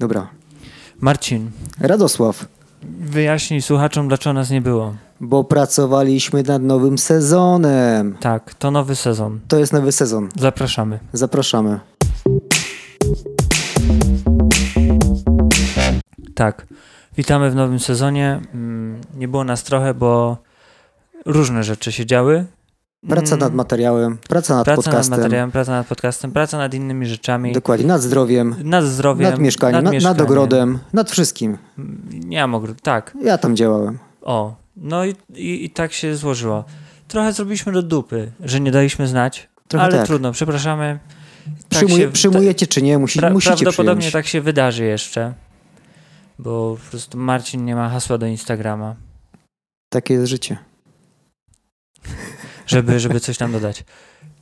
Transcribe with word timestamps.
Dobra. 0.00 0.28
Marcin, 1.00 1.50
Radosław, 1.80 2.46
wyjaśnij 3.00 3.62
słuchaczom, 3.62 4.08
dlaczego 4.08 4.34
nas 4.34 4.50
nie 4.50 4.60
było. 4.60 4.94
bo 5.20 5.44
pracowaliśmy 5.44 6.42
nad 6.42 6.62
nowym 6.62 6.98
sezonem. 6.98 8.16
Tak, 8.20 8.54
to 8.54 8.70
nowy 8.70 8.96
sezon. 8.96 9.40
To 9.48 9.58
jest 9.58 9.72
nowy 9.72 9.92
sezon. 9.92 10.28
Zapraszamy. 10.38 10.98
Zapraszamy. 11.12 11.80
Tak, 16.34 16.66
witamy 17.16 17.50
w 17.50 17.54
nowym 17.54 17.78
sezonie. 17.80 18.40
Mm, 18.54 19.00
Nie 19.14 19.28
było 19.28 19.44
nas 19.44 19.64
trochę, 19.64 19.94
bo 19.94 20.36
różne 21.26 21.64
rzeczy 21.64 21.92
się 21.92 22.06
działy. 22.06 22.46
Praca 23.08 23.26
Mm, 23.34 23.38
nad 23.40 23.54
materiałem, 23.54 24.18
praca 24.28 24.54
nad 24.56 24.64
Praca 24.64 24.76
nad 24.80 24.84
podcastem. 24.86 25.18
materiałem, 25.18 25.50
praca 25.50 25.72
nad 25.72 25.86
podcastem, 25.86 26.32
praca 26.32 26.58
nad 26.58 26.74
innymi 26.74 27.06
rzeczami. 27.06 27.52
Dokładnie, 27.52 27.86
nad 27.86 28.02
zdrowiem, 28.02 28.54
nad 28.64 28.84
zdrowiem. 28.84 29.30
nad 29.30 29.40
mieszkaniem, 29.40 29.74
nad, 29.74 29.84
nad 29.84 29.92
mieszkaniem. 29.92 30.22
ogrodem, 30.22 30.78
nad 30.92 31.10
wszystkim. 31.10 31.58
Nie 32.12 32.40
mam 32.40 32.54
ogrodu, 32.54 32.80
tak. 32.82 33.16
Ja 33.22 33.38
tam 33.38 33.56
działałem. 33.56 33.98
O, 34.22 34.54
no 34.76 35.04
i, 35.04 35.14
i, 35.34 35.64
i 35.64 35.70
tak 35.70 35.92
się 35.92 36.16
złożyło. 36.16 36.64
Trochę 37.08 37.32
zrobiliśmy 37.32 37.72
do 37.72 37.82
dupy, 37.82 38.32
że 38.40 38.60
nie 38.60 38.70
daliśmy 38.70 39.06
znać, 39.08 39.48
Trochę 39.68 39.84
ale 39.84 39.96
tak. 39.98 40.06
trudno, 40.06 40.32
przepraszamy. 40.32 40.98
Tak 41.44 41.54
Przyjmuj, 41.68 42.00
się- 42.00 42.10
przyjmujecie 42.12 42.66
czy 42.66 42.82
nie, 42.82 42.98
musi, 42.98 43.18
Pra, 43.18 43.30
musicie 43.30 43.50
prawdopodobnie 43.50 44.00
przyjąć. 44.00 44.12
tak 44.12 44.26
się 44.26 44.40
wydarzy 44.40 44.84
jeszcze, 44.84 45.34
bo 46.38 46.76
po 46.84 46.90
prostu 46.90 47.18
Marcin 47.18 47.64
nie 47.64 47.74
ma 47.74 47.88
hasła 47.88 48.18
do 48.18 48.26
Instagrama, 48.26 48.94
Takie 49.92 50.14
jest 50.14 50.26
życie. 50.26 50.58
Żeby, 52.70 53.00
żeby 53.00 53.20
coś 53.20 53.38
tam 53.38 53.52
dodać. 53.52 53.84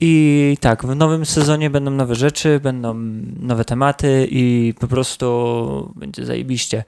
I 0.00 0.56
tak, 0.60 0.84
w 0.84 0.96
nowym 0.96 1.26
sezonie 1.26 1.70
będą 1.70 1.90
nowe 1.90 2.14
rzeczy, 2.14 2.60
będą 2.60 2.94
nowe 3.40 3.64
tematy 3.64 4.28
i 4.30 4.74
po 4.80 4.88
prostu 4.88 5.92
będzie 5.96 6.26
zajebiście. 6.26 6.84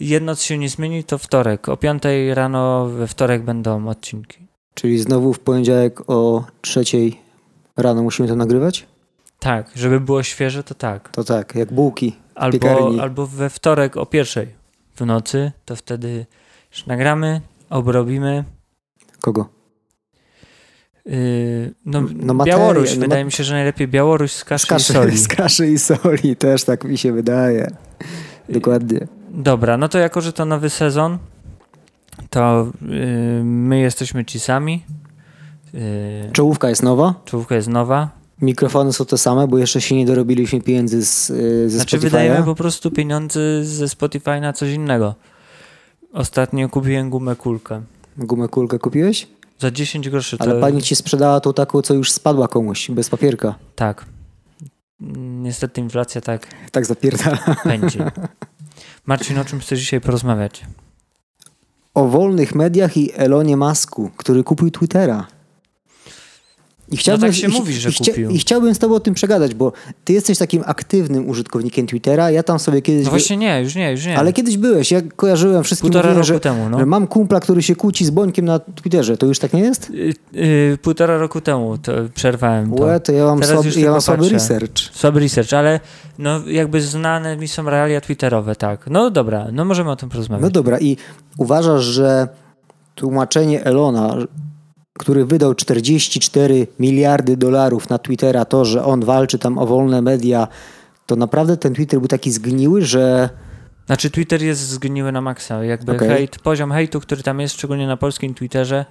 Jedno, 0.00 0.36
co 0.36 0.44
się 0.44 0.58
nie 0.58 0.68
zmieni, 0.68 1.04
to 1.04 1.18
wtorek. 1.18 1.68
O 1.68 1.76
5 1.76 2.02
rano 2.34 2.86
we 2.86 3.06
wtorek 3.06 3.42
będą 3.42 3.88
odcinki. 3.88 4.38
Czyli 4.74 4.98
znowu 4.98 5.32
w 5.32 5.38
poniedziałek 5.38 6.10
o 6.10 6.44
trzeciej 6.60 7.20
rano 7.76 8.02
musimy 8.02 8.28
to 8.28 8.36
nagrywać? 8.36 8.86
Tak, 9.38 9.70
żeby 9.74 10.00
było 10.00 10.22
świeże, 10.22 10.62
to 10.62 10.74
tak. 10.74 11.08
To 11.08 11.24
tak, 11.24 11.54
jak 11.54 11.72
bułki. 11.72 12.16
Albo, 12.34 12.58
piekarni. 12.58 13.00
albo 13.00 13.26
we 13.26 13.50
wtorek 13.50 13.96
o 13.96 14.06
pierwszej 14.06 14.48
w 14.96 15.06
nocy, 15.06 15.52
to 15.64 15.76
wtedy 15.76 16.26
już 16.70 16.86
nagramy, 16.86 17.40
obrobimy. 17.70 18.44
Kogo? 19.20 19.55
Yy, 21.06 21.74
no, 21.86 22.02
No 22.14 22.34
materię, 22.34 22.58
Białoruś, 22.58 22.94
no 22.94 23.00
wydaje 23.00 23.24
mi 23.24 23.32
się, 23.32 23.44
że 23.44 23.54
najlepiej 23.54 23.88
Białoruś 23.88 24.32
z 24.32 24.44
kaszy, 24.44 24.64
Z 24.66 24.68
kaszy, 24.68 24.92
i 24.92 24.96
soli. 24.96 25.18
z 25.18 25.28
kaszy 25.28 25.66
i 25.68 25.78
soli, 25.78 26.36
też 26.36 26.64
tak 26.64 26.84
mi 26.84 26.98
się 26.98 27.12
wydaje. 27.12 27.70
Dokładnie. 28.48 29.06
Dobra, 29.30 29.76
no 29.76 29.88
to 29.88 29.98
jako, 29.98 30.20
że 30.20 30.32
to 30.32 30.44
nowy 30.44 30.70
sezon, 30.70 31.18
to 32.30 32.66
yy, 32.82 33.44
my 33.44 33.80
jesteśmy 33.80 34.24
ci 34.24 34.40
sami. 34.40 34.84
Yy, 35.74 35.80
Czołówka 36.32 36.68
jest 36.68 36.82
nowa, 36.82 37.14
czołówka 37.24 37.54
jest 37.54 37.68
nowa. 37.68 38.10
mikrofony 38.42 38.92
są 38.92 39.04
te 39.06 39.18
same, 39.18 39.48
bo 39.48 39.58
jeszcze 39.58 39.80
się 39.80 39.94
nie 39.96 40.06
dorobiliśmy 40.06 40.60
pieniędzy 40.60 41.02
z, 41.06 41.30
y, 41.30 41.70
ze 41.70 41.76
Znaczy 41.76 41.96
Spotify'a. 41.96 42.00
wydajemy 42.00 42.44
po 42.44 42.54
prostu 42.54 42.90
pieniądze 42.90 43.64
ze 43.64 43.88
Spotify 43.88 44.40
na 44.40 44.52
coś 44.52 44.70
innego. 44.72 45.14
Ostatnio 46.12 46.68
kupiłem 46.68 47.10
gumę 47.10 47.36
kulkę. 47.36 47.82
Gumę 48.18 48.48
kulkę 48.48 48.78
kupiłeś? 48.78 49.28
Za 49.58 49.70
10 49.70 50.10
groszy. 50.10 50.36
Ale 50.40 50.54
to, 50.54 50.60
pani 50.60 50.82
ci 50.82 50.96
sprzedała 50.96 51.40
tą 51.40 51.52
taką, 51.52 51.82
co 51.82 51.94
już 51.94 52.12
spadła 52.12 52.48
komuś, 52.48 52.90
bez 52.90 53.10
papierka. 53.10 53.54
Tak. 53.74 54.06
Niestety 55.00 55.80
inflacja 55.80 56.20
tak 56.20 56.46
Tak 56.72 56.86
zapierdala. 56.86 57.38
pędzi. 57.64 57.98
Marcin, 59.06 59.38
o 59.38 59.44
czym 59.44 59.60
chcesz 59.60 59.78
dzisiaj 59.78 60.00
porozmawiać? 60.00 60.64
O 61.94 62.04
wolnych 62.08 62.54
mediach 62.54 62.96
i 62.96 63.10
Elonie 63.14 63.56
Masku, 63.56 64.10
który 64.16 64.44
kupił 64.44 64.70
Twittera. 64.70 65.26
I 66.92 66.98
tak 66.98 67.34
się 67.34 67.46
i- 67.46 67.50
mówi, 67.50 67.74
że 67.74 67.88
i, 67.90 67.92
kupił. 67.94 68.30
I 68.30 68.38
chciałbym 68.38 68.74
z 68.74 68.78
tobą 68.78 68.94
o 68.94 69.00
tym 69.00 69.14
przegadać, 69.14 69.54
bo 69.54 69.72
ty 70.04 70.12
jesteś 70.12 70.38
takim 70.38 70.62
aktywnym 70.66 71.28
użytkownikiem 71.28 71.86
Twittera, 71.86 72.30
ja 72.30 72.42
tam 72.42 72.58
sobie 72.58 72.82
kiedyś... 72.82 73.04
No 73.04 73.10
właśnie 73.10 73.36
nie, 73.36 73.60
już 73.62 73.74
nie, 73.74 73.90
już 73.92 74.06
nie. 74.06 74.18
Ale 74.18 74.32
kiedyś 74.32 74.56
byłeś, 74.56 74.90
ja 74.90 75.00
kojarzyłem 75.16 75.64
wszystkim, 75.64 75.90
Półtora 75.90 76.08
mówiłem, 76.08 76.18
roku 76.22 76.34
że, 76.34 76.40
temu, 76.40 76.68
no. 76.70 76.78
że 76.78 76.86
mam 76.86 77.06
kumpla, 77.06 77.40
który 77.40 77.62
się 77.62 77.76
kłóci 77.76 78.04
z 78.04 78.10
Bońkiem 78.10 78.44
na 78.44 78.58
Twitterze. 78.58 79.16
To 79.16 79.26
już 79.26 79.38
tak 79.38 79.52
nie 79.52 79.60
jest? 79.60 79.90
Y, 79.90 80.14
y, 80.74 80.78
półtora 80.82 81.18
roku 81.18 81.40
temu 81.40 81.78
to 81.78 81.92
przerwałem 82.14 82.74
to. 82.74 82.82
Łe, 82.82 83.00
to 83.00 83.12
ja 83.12 83.24
mam, 83.24 83.40
Teraz 83.40 83.64
już 83.64 83.76
ja 83.76 83.90
mam 83.90 84.00
słaby 84.00 84.28
research. 84.28 84.78
Słaby 84.92 85.20
research, 85.20 85.52
ale 85.52 85.80
no 86.18 86.48
jakby 86.48 86.80
znane 86.82 87.36
mi 87.36 87.48
są 87.48 87.70
realia 87.70 88.00
twitterowe, 88.00 88.56
tak. 88.56 88.86
No 88.90 89.10
dobra, 89.10 89.46
no 89.52 89.64
możemy 89.64 89.90
o 89.90 89.96
tym 89.96 90.08
No 90.08 90.12
porozmawiać. 90.12 90.52
dobra, 90.52 90.78
i 90.78 90.96
uważasz, 91.38 91.84
że 91.84 92.28
tłumaczenie 92.94 93.64
Elona, 93.64 94.16
który 94.98 95.24
wydał 95.24 95.54
44 95.54 96.66
miliardy 96.78 97.36
dolarów 97.36 97.90
na 97.90 97.98
Twittera, 97.98 98.44
to, 98.44 98.64
że 98.64 98.84
on 98.84 99.04
walczy 99.04 99.38
tam 99.38 99.58
o 99.58 99.66
wolne 99.66 100.02
media, 100.02 100.48
to 101.06 101.16
naprawdę 101.16 101.56
ten 101.56 101.74
Twitter 101.74 102.00
był 102.00 102.08
taki 102.08 102.32
zgniły, 102.32 102.84
że 102.84 103.30
Znaczy 103.86 104.10
Twitter 104.10 104.42
jest 104.42 104.60
zgniły 104.60 105.12
na 105.12 105.20
maksa. 105.20 105.64
Jakby 105.64 105.92
Okej. 105.96 106.08
hejt, 106.08 106.38
poziom 106.38 106.72
hejtu, 106.72 107.00
który 107.00 107.22
tam 107.22 107.40
jest, 107.40 107.54
szczególnie 107.54 107.86
na 107.86 107.96
polskim 107.96 108.34
Twitterze, 108.34 108.84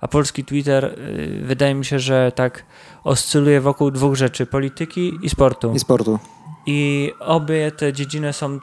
a 0.00 0.08
polski 0.08 0.44
Twitter 0.44 0.84
y, 0.84 1.42
wydaje 1.44 1.74
mi 1.74 1.84
się, 1.84 1.98
że 1.98 2.32
tak 2.34 2.64
oscyluje 3.04 3.60
wokół 3.60 3.90
dwóch 3.90 4.16
rzeczy, 4.16 4.46
polityki 4.46 5.12
i 5.22 5.30
sportu. 5.30 5.72
i 5.74 5.78
sportu. 5.78 6.18
I 6.66 7.12
obie 7.20 7.70
te 7.70 7.92
dziedziny 7.92 8.32
są. 8.32 8.58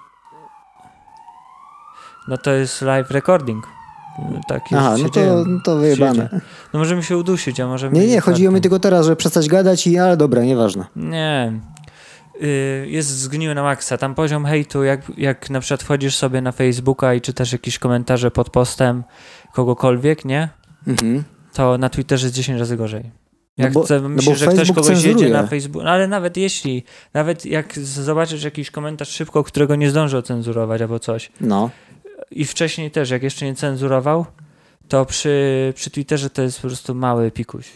No 2.28 2.38
to 2.38 2.51
jest 2.51 2.81
live 2.81 3.11
recording. 3.11 3.67
Tak 4.48 4.72
jest, 4.72 4.74
Aha, 4.74 4.96
no 5.03 5.09
dzieje. 5.09 5.28
to, 5.28 5.44
no 5.48 5.59
to 5.66 5.76
wyjebane. 5.78 6.30
No 6.74 6.80
możemy 6.80 7.03
się 7.03 7.18
udusić, 7.18 7.59
a 7.59 7.68
możemy. 7.68 8.00
Nie, 8.00 8.08
nie, 8.08 8.22
chodziło 8.22 8.52
mi 8.52 8.56
farta. 8.56 8.64
tylko 8.64 8.80
teraz, 8.80 9.06
że 9.06 9.16
przestać 9.16 9.48
gadać 9.48 9.88
i 9.88 9.98
ale 9.98 10.18
dobra, 10.18 10.44
nieważne. 10.44 10.86
Nie. 10.96 11.53
Y, 12.44 12.86
Jest 12.90 13.09
zgniły 13.09 13.56
na 13.56 13.64
maksa. 13.64 13.98
Tam 13.98 14.16
poziom 14.16 14.46
hejtu, 14.46 14.84
jak, 14.84 15.02
jak 15.18 15.50
na 15.50 15.59
przykład 15.59 15.84
wchodzisz 15.84 16.16
sobie 16.16 16.42
na 16.42 16.52
Facebooka 16.52 17.14
i 17.14 17.22
czytasz 17.22 17.52
jakieś 17.52 17.80
komentarze 17.80 18.31
pod 18.31 18.50
postem 18.50 19.03
kogokolwiek, 19.53 20.26
nie? 20.26 20.50
Mhm. 20.88 21.24
To 21.53 21.78
na 21.78 21.90
Twitterze 21.90 22.26
jest 22.26 22.36
10 22.36 22.59
razy 22.59 22.78
gorzej. 22.78 23.12
No 23.58 23.64
Jak 23.64 23.74
bo- 23.74 23.84
chce, 23.84 24.02
no 24.02 24.09
bo 24.09 24.22
że 24.36 24.46
ktoś 24.47 24.56
Facebook 24.58 24.76
kogoś 24.78 24.90
jedzie 24.97 25.09
cenzuruje. 25.09 25.34
na 25.34 25.47
Facebooku, 25.47 25.84
no 25.86 25.92
ale 25.92 26.08
nawet 26.08 26.38
jeśli, 26.38 26.84
nawet 27.14 27.46
jak 27.46 27.80
zobaczysz 27.80 28.44
jakiś 28.44 28.72
komentarz 28.72 29.09
szybko, 29.09 29.44
którego 29.44 29.76
nie 29.76 29.90
zdąży 29.90 30.18
ocenzurować 30.18 30.82
albo 30.82 31.00
coś, 31.00 31.32
No. 31.42 31.70
I 32.31 32.46
wcześniej 32.46 32.91
też, 32.91 33.09
jak 33.09 33.24
jeszcze 33.24 33.46
nie 33.46 33.56
cenzurował, 33.56 34.25
to 34.88 35.06
przy, 35.06 35.74
przy 35.75 35.90
Twitterze 35.90 36.30
to 36.30 36.41
jest 36.41 36.62
po 36.62 36.68
prostu 36.68 36.96
mały 36.96 37.31
pikuś. 37.31 37.68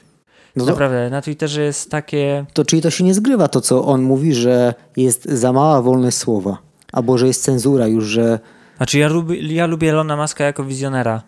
No 0.56 0.66
to, 0.66 0.72
Naprawdę, 0.72 1.10
na 1.10 1.22
Twitterze 1.22 1.62
jest 1.62 1.92
takie... 1.92 2.46
to 2.54 2.66
czyli 2.66 2.82
to 2.82 2.90
się 2.90 3.04
nie 3.04 3.14
zgrywa 3.14 3.48
to, 3.48 3.62
co 3.62 3.86
on 3.86 4.02
mówi, 4.02 4.34
że 4.34 4.74
jest 4.98 5.26
za 5.26 5.54
mała 5.54 5.82
wolność 5.82 6.18
słowa. 6.18 6.58
Albo 6.94 7.18
że 7.18 7.28
jest 7.28 7.44
cenzura 7.44 7.88
już, 7.88 8.06
że 8.06 8.40
Znaczy 8.78 9.00
ja 9.00 9.08
lubię, 9.08 9.54
ja 9.54 9.66
lubię 9.66 9.90
Elona 9.90 10.18
Muska 10.18 10.44
jako 10.44 10.64
wizjonera, 10.64 11.22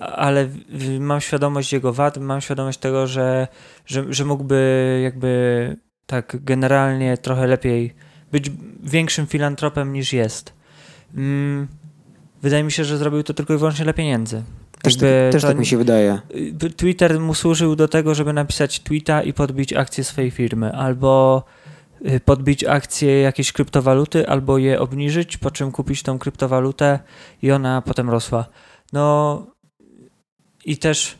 a- 0.00 0.06
ale 0.16 0.48
mam 1.00 1.20
świadomość 1.20 1.72
jego 1.72 1.92
wad, 1.92 2.18
mam 2.18 2.40
świadomość 2.40 2.78
tego, 2.78 3.06
że, 3.06 3.48
że, 3.86 4.04
że 4.08 4.24
mógłby 4.24 5.00
jakby 5.04 5.76
tak 6.06 6.36
generalnie 6.44 7.18
trochę 7.18 7.46
lepiej 7.46 7.94
być 8.32 8.50
większym 8.82 9.26
filantropem 9.26 9.92
niż 9.92 10.12
jest. 10.12 10.52
Mm, 11.14 11.68
wydaje 12.42 12.64
mi 12.64 12.72
się, 12.72 12.84
że 12.84 12.98
zrobił 12.98 13.22
to 13.22 13.34
tylko 13.34 13.54
i 13.54 13.56
wyłącznie 13.56 13.84
dla 13.84 13.92
pieniędzy. 13.92 14.42
też, 14.82 14.96
tak, 14.96 15.08
też 15.32 15.42
tak 15.42 15.58
mi 15.58 15.66
się 15.66 15.76
wydaje. 15.76 16.20
Y, 16.64 16.70
Twitter 16.70 17.20
mu 17.20 17.34
służył 17.34 17.76
do 17.76 17.88
tego, 17.88 18.14
żeby 18.14 18.32
napisać 18.32 18.80
tweeta 18.80 19.22
i 19.22 19.32
podbić 19.32 19.72
akcję 19.72 20.04
swojej 20.04 20.30
firmy, 20.30 20.72
albo 20.72 21.44
y, 22.06 22.20
podbić 22.20 22.64
akcję 22.64 23.20
jakiejś 23.20 23.52
kryptowaluty, 23.52 24.28
albo 24.28 24.58
je 24.58 24.80
obniżyć, 24.80 25.36
po 25.36 25.50
czym 25.50 25.72
kupić 25.72 26.02
tą 26.02 26.18
kryptowalutę 26.18 26.98
i 27.42 27.50
ona 27.50 27.82
potem 27.82 28.10
rosła. 28.10 28.44
No 28.92 29.46
i 30.64 30.76
też 30.76 31.18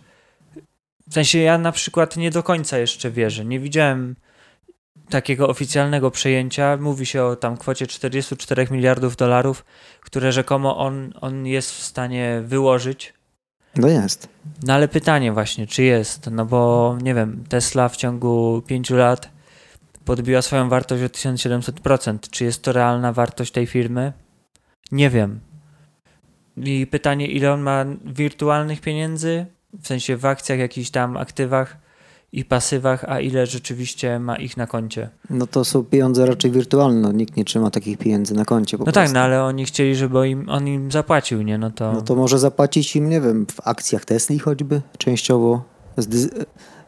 w 1.10 1.14
sensie 1.14 1.38
ja 1.38 1.58
na 1.58 1.72
przykład 1.72 2.16
nie 2.16 2.30
do 2.30 2.42
końca 2.42 2.78
jeszcze 2.78 3.10
wierzę. 3.10 3.44
Nie 3.44 3.60
widziałem 3.60 4.16
takiego 5.08 5.48
oficjalnego 5.48 6.10
przejęcia. 6.10 6.76
Mówi 6.76 7.06
się 7.06 7.24
o 7.24 7.36
tam 7.36 7.56
kwocie 7.56 7.86
44 7.86 8.66
miliardów 8.70 9.16
dolarów, 9.16 9.64
które 10.00 10.32
rzekomo 10.32 10.78
on, 10.78 11.12
on 11.20 11.46
jest 11.46 11.70
w 11.70 11.82
stanie 11.82 12.42
wyłożyć 12.44 13.14
No 13.76 13.88
jest. 13.88 14.28
no 14.66 14.74
ale 14.74 14.88
pytanie 14.88 15.32
właśnie, 15.32 15.66
czy 15.66 15.82
jest? 15.82 16.30
No 16.30 16.46
bo 16.46 16.96
nie 17.02 17.14
wiem, 17.14 17.44
Tesla 17.48 17.88
w 17.88 17.96
ciągu 17.96 18.62
5 18.66 18.90
lat 18.90 19.30
podbiła 20.04 20.42
swoją 20.42 20.68
wartość 20.68 21.02
o 21.02 21.06
1700%. 21.06 22.18
Czy 22.30 22.44
jest 22.44 22.62
to 22.62 22.72
realna 22.72 23.12
wartość 23.12 23.52
tej 23.52 23.66
firmy? 23.66 24.12
Nie 24.92 25.10
wiem. 25.10 25.40
I 26.56 26.86
pytanie, 26.86 27.26
ile 27.26 27.52
on 27.52 27.60
ma 27.60 27.84
wirtualnych 28.04 28.80
pieniędzy, 28.80 29.46
w 29.80 29.86
sensie 29.86 30.16
w 30.16 30.26
akcjach, 30.26 30.58
jakichś 30.58 30.90
tam 30.90 31.16
aktywach 31.16 31.76
i 32.32 32.44
pasywach, 32.44 33.04
a 33.08 33.20
ile 33.20 33.46
rzeczywiście 33.46 34.18
ma 34.18 34.36
ich 34.36 34.56
na 34.56 34.66
koncie. 34.66 35.08
No 35.30 35.46
to 35.46 35.64
są 35.64 35.84
pieniądze 35.84 36.26
raczej 36.26 36.50
wirtualne, 36.50 37.00
no, 37.00 37.12
nikt 37.12 37.36
nie 37.36 37.44
trzyma 37.44 37.70
takich 37.70 37.98
pieniędzy 37.98 38.34
na 38.34 38.44
koncie. 38.44 38.76
No 38.78 38.84
prostu. 38.84 39.00
tak, 39.00 39.12
no 39.12 39.20
ale 39.20 39.44
oni 39.44 39.64
chcieli, 39.64 39.96
żeby 39.96 40.28
im, 40.28 40.48
on 40.48 40.68
im 40.68 40.92
zapłacił, 40.92 41.42
nie? 41.42 41.58
No 41.58 41.70
to... 41.70 41.92
No 41.92 42.02
to 42.02 42.14
może 42.14 42.38
zapłacić 42.38 42.96
im, 42.96 43.08
nie 43.08 43.20
wiem, 43.20 43.46
w 43.46 43.68
akcjach 43.68 44.04
Tesli 44.04 44.38
choćby 44.38 44.82
częściowo. 44.98 45.62
Zdy, 45.96 46.30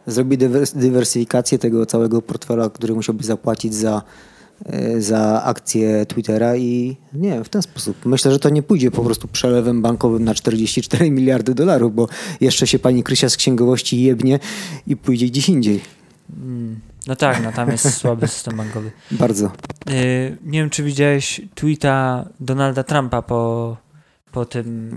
zrobi 0.07 0.39
dywers, 0.39 0.73
dywersyfikację 0.73 1.59
tego 1.59 1.87
całego 1.87 2.23
portfela, 2.23 2.71
który 2.71 2.95
musiałby 2.95 3.25
zapłacić 3.25 3.75
za, 3.75 4.03
za 4.99 5.43
akcje 5.45 6.07
Twittera 6.07 6.57
i 6.57 6.97
nie 7.13 7.31
wiem, 7.31 7.45
w 7.45 7.49
ten 7.49 7.63
sposób. 7.63 7.97
Myślę, 8.07 8.31
że 8.33 8.39
to 8.39 8.49
nie 8.51 8.63
pójdzie 8.63 8.91
po 8.91 9.03
prostu 9.05 9.29
przelewem 9.29 9.83
bankowym 9.83 10.25
na 10.25 10.35
44 10.35 11.11
miliardy 11.19 11.55
dolarów, 11.55 11.95
bo 11.95 12.09
jeszcze 12.41 12.67
się 12.67 12.79
pani 12.79 13.03
Krysia 13.03 13.29
z 13.29 13.37
księgowości 13.37 14.03
jebnie 14.03 14.39
i 14.87 14.97
pójdzie 14.97 15.27
gdzieś 15.27 15.49
indziej. 15.49 15.81
Mm, 16.37 16.81
No 17.07 17.17
tak, 17.17 17.43
no 17.43 17.53
tam 17.53 17.71
jest 17.71 17.95
słaby 17.95 18.29
system 18.29 18.57
bankowy. 18.57 18.91
Bardzo. 19.11 19.45
Yy, 19.87 19.93
nie 20.45 20.59
wiem, 20.59 20.71
czy 20.71 20.83
widziałeś 20.83 21.41
tweeta 21.55 22.29
Donalda 22.41 22.83
Trumpa 22.83 23.23
po, 23.23 23.77
po 24.33 24.45
tym 24.45 24.91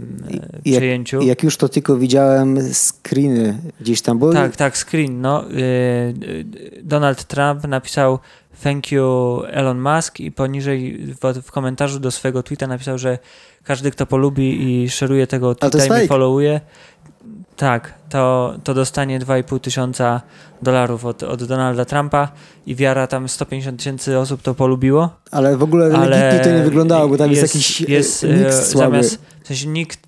I 0.66 0.72
jak- 0.72 0.80
przejęciu. 0.80 1.22
Jak 1.22 1.44
już 1.44 1.58
to 1.58 1.70
tylko 1.70 1.98
widziałem 1.98 2.74
screeny 2.74 3.58
gdzieś 3.82 4.02
tam, 4.02 4.20
bo 4.20 4.34
Tak, 4.34 4.56
tak, 4.56 4.78
screen. 4.78 5.22
No, 5.22 5.44
yy, 5.50 6.46
Donald 6.84 7.24
Trump 7.24 7.68
napisał 7.68 8.20
thank 8.64 8.92
you 8.92 9.42
Elon 9.48 9.80
Musk 9.80 10.20
i 10.20 10.32
poniżej 10.32 10.98
w, 10.98 11.42
w 11.42 11.52
komentarzu 11.52 12.00
do 12.00 12.12
swojego 12.12 12.44
tweeta 12.44 12.68
napisał, 12.68 12.98
że 12.98 13.20
każdy, 13.64 13.92
kto 13.92 14.06
polubi 14.06 14.84
i 14.84 14.90
szeruje 14.90 15.28
tego 15.28 15.56
tweeta 15.56 15.78
jest 15.78 16.06
i 16.06 16.08
followuje, 16.08 16.62
tak, 17.58 17.94
to, 18.10 18.54
to 18.64 18.74
dostanie 18.74 19.20
2,5 19.20 19.60
tysiąca 19.60 20.22
dolarów 20.62 21.06
od, 21.06 21.24
od 21.24 21.44
Donalda 21.44 21.86
Trumpa 21.86 22.32
i 22.66 22.76
wiara 22.76 23.08
tam 23.08 23.30
150 23.30 23.78
tysięcy 23.78 24.18
osób 24.18 24.42
to 24.42 24.54
polubiło. 24.54 25.10
ale 25.32 25.58
w 25.58 25.64
ogóle 25.64 25.96
ale 25.96 26.40
to 26.44 26.50
nie 26.50 26.64
wyglądało, 26.64 27.08
bo 27.08 27.18
tam 27.18 27.32
jest, 27.32 27.42
jakiś 27.42 27.82
jest, 27.82 28.24
jest, 28.24 28.38
nikt 28.40 28.54
e, 28.54 28.66
słaby. 28.66 28.92
Zamiast, 28.92 29.20
w 29.44 29.48
sensie 29.48 29.68
nikt, 29.68 30.00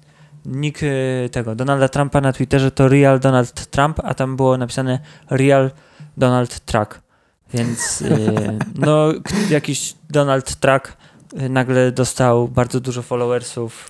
nikt 0.45 0.84
e, 0.84 1.30
tego, 1.30 1.56
Donalda 1.56 1.90
Trumpa 1.90 2.22
na 2.22 2.34
Twitterze 2.34 2.72
to 2.72 2.88
Real 2.88 3.19
Donald 3.19 3.66
Trump, 3.68 4.00
a 4.04 4.13
tam 4.13 4.36
było 4.36 4.57
napisane 4.57 5.00
Real 5.30 5.72
Donald 6.18 6.60
Truck. 6.60 7.08
Więc 7.54 8.01
e, 8.01 8.57
no, 8.75 9.13
jakiś 9.50 9.96
Donald 10.10 10.56
Truck 10.56 10.94
e, 11.38 11.50
nagle 11.50 11.92
dostał 11.92 12.48
bardzo 12.48 12.80
dużo 12.80 13.01
followersów 13.01 13.90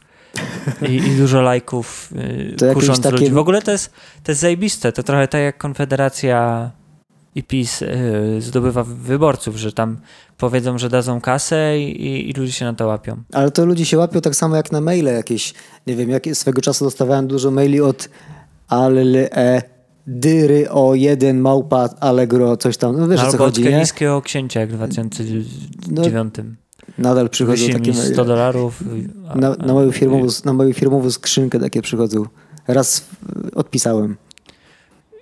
i, 0.89 0.95
i 0.95 1.15
dużo 1.15 1.41
lajków, 1.41 2.13
e, 2.51 2.55
To 2.55 2.73
kusząc 2.73 3.01
takie- 3.01 3.15
ludzi. 3.17 3.31
W 3.31 3.37
ogóle 3.37 3.61
to 3.61 3.71
jest, 3.71 3.93
to 4.23 4.31
jest 4.31 4.41
zajebiste. 4.41 4.91
To 4.91 5.03
trochę 5.03 5.27
tak 5.27 5.41
jak 5.41 5.57
Konfederacja 5.57 6.71
i 7.35 7.43
PiS 7.43 7.83
zdobywa 8.39 8.83
wyborców, 8.83 9.55
że 9.57 9.71
tam 9.73 9.97
powiedzą, 10.37 10.77
że 10.77 10.89
dadzą 10.89 11.21
kasę 11.21 11.79
i, 11.79 12.05
i, 12.05 12.29
i 12.29 12.33
ludzie 12.33 12.51
się 12.51 12.65
na 12.65 12.73
to 12.73 12.87
łapią. 12.87 13.23
Ale 13.33 13.51
to 13.51 13.65
ludzie 13.65 13.85
się 13.85 13.97
łapią 13.97 14.21
tak 14.21 14.35
samo 14.35 14.55
jak 14.55 14.71
na 14.71 14.81
maile 14.81 15.05
jakieś. 15.05 15.53
Nie 15.87 15.95
wiem, 15.95 16.09
jak 16.09 16.23
swego 16.33 16.61
czasu 16.61 16.85
dostawałem 16.85 17.27
dużo 17.27 17.51
maili 17.51 17.81
od 17.81 18.09
ale 18.67 19.01
e, 19.31 19.61
dyry 20.11 20.69
o 20.69 20.95
jeden 20.95 21.39
małpa 21.41 21.89
allegro 21.99 22.57
coś 22.57 22.77
tam. 22.77 22.97
No 22.97 23.07
wiesz 23.07 23.19
o 23.19 23.23
co 23.23 23.29
Albo 23.31 23.43
od 23.43 23.49
chodzi, 23.51 23.63
nie? 23.63 23.69
kenijskiego 23.71 24.21
księcia 24.21 24.59
jak 24.59 24.69
w 24.69 24.73
2009. 24.73 26.35
Nadal 26.97 27.29
przychodzą 27.29 27.51
Wyślij 27.57 27.73
takie 27.73 27.91
mi 27.91 27.97
100 27.97 28.03
maile. 28.05 28.15
dolarów. 28.27 28.83
a- 29.29 29.35
Na, 29.35 29.55
na, 29.55 29.73
moją 29.73 29.91
firmową, 29.91 30.27
na 30.45 30.53
moją 30.53 30.73
firmową 30.73 31.11
skrzynkę 31.11 31.59
takie 31.59 31.81
przychodzą. 31.81 32.23
Raz 32.67 33.05
odpisałem. 33.55 34.15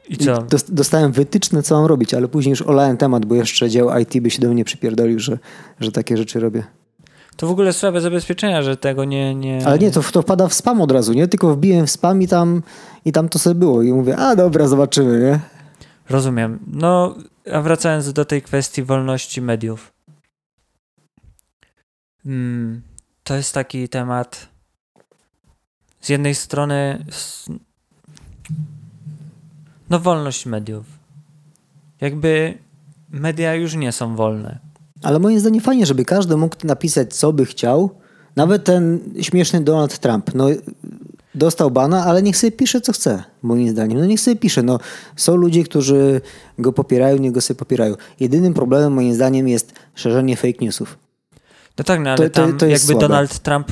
I 0.10 0.18
co? 0.18 0.42
dos- 0.42 0.72
Dostałem 0.72 1.12
wytyczne, 1.12 1.64
co 1.64 1.76
mam 1.76 1.86
robić, 1.86 2.14
ale 2.14 2.28
później 2.28 2.50
już 2.52 2.62
olałem 2.62 2.98
temat, 2.98 3.26
bo 3.26 3.36
jeszcze 3.36 3.70
dział 3.70 4.00
IT 4.00 4.20
by 4.22 4.30
się 4.30 4.42
do 4.42 4.50
mnie 4.50 4.66
przypierdolił, 4.66 5.20
że, 5.20 5.38
że 5.80 5.92
takie 5.92 6.18
rzeczy 6.18 6.40
robię. 6.40 6.64
To 7.38 7.48
w 7.48 7.52
ogóle 7.52 7.74
sprawia 7.74 8.00
zabezpieczenia, 8.00 8.62
że 8.62 8.78
tego 8.78 9.06
nie... 9.06 9.36
nie... 9.36 9.68
Ale 9.68 9.80
nie, 9.80 9.92
to, 9.92 10.02
to 10.02 10.22
wpada 10.22 10.48
w 10.48 10.54
spam 10.54 10.82
od 10.82 10.92
razu, 10.92 11.14
nie? 11.14 11.28
Tylko 11.28 11.56
wbiłem 11.56 11.88
w 11.88 11.92
spam 11.92 12.22
i 12.22 12.28
tam, 12.28 12.64
i 13.06 13.12
tam 13.12 13.30
to 13.30 13.40
sobie 13.40 13.56
było. 13.56 13.82
I 13.82 13.94
mówię, 13.94 14.18
a 14.18 14.36
dobra, 14.36 14.68
zobaczymy, 14.68 15.20
nie? 15.20 15.40
Rozumiem. 16.10 16.60
No, 16.68 17.16
a 17.54 17.62
wracając 17.62 18.14
do 18.14 18.26
tej 18.26 18.42
kwestii 18.42 18.84
wolności 18.84 19.42
mediów. 19.42 19.94
Mm, 22.26 22.82
to 23.24 23.36
jest 23.36 23.54
taki 23.54 23.90
temat. 23.90 24.48
Z 26.02 26.10
jednej 26.10 26.36
strony. 26.36 27.06
No, 29.90 30.00
wolność 30.00 30.46
mediów. 30.46 30.86
Jakby 32.02 32.58
media 33.10 33.56
już 33.56 33.76
nie 33.76 33.92
są 33.92 34.16
wolne. 34.16 34.60
Ale 35.04 35.20
moim 35.20 35.40
zdaniem 35.40 35.62
fajnie, 35.62 35.86
żeby 35.86 36.06
każdy 36.06 36.38
mógł 36.38 36.56
napisać, 36.64 37.14
co 37.14 37.34
by 37.34 37.46
chciał. 37.46 37.90
Nawet 38.36 38.64
ten 38.64 39.00
śmieszny 39.22 39.62
Donald 39.62 40.00
Trump. 40.00 40.36
No, 40.36 40.48
dostał 41.36 41.72
bana, 41.72 42.06
ale 42.06 42.22
niech 42.24 42.38
sobie 42.38 42.52
pisze, 42.52 42.82
co 42.82 42.92
chce, 42.94 43.24
moim 43.44 43.70
zdaniem. 43.70 44.00
No 44.00 44.06
niech 44.06 44.20
sobie 44.20 44.36
pisze. 44.36 44.64
No, 44.64 44.80
są 45.16 45.36
ludzie, 45.36 45.64
którzy 45.64 46.22
go 46.60 46.74
popierają, 46.74 47.18
niech 47.18 47.32
go 47.32 47.42
sobie 47.42 47.58
popierają. 47.58 47.96
Jedynym 48.20 48.54
problemem, 48.54 48.94
moim 48.94 49.14
zdaniem, 49.16 49.48
jest 49.48 49.74
szerzenie 49.96 50.36
fake 50.38 50.58
newsów. 50.62 50.98
No 51.78 51.84
tak, 51.84 52.00
no 52.00 52.10
ale 52.10 52.18
To- 52.18 52.24
to- 52.24 52.30
tam 52.30 52.58
to 52.58 52.66
jest 52.66 52.84
jakby 52.84 52.94
słabe. 52.94 53.08
Donald 53.08 53.40
Trump 53.40 53.68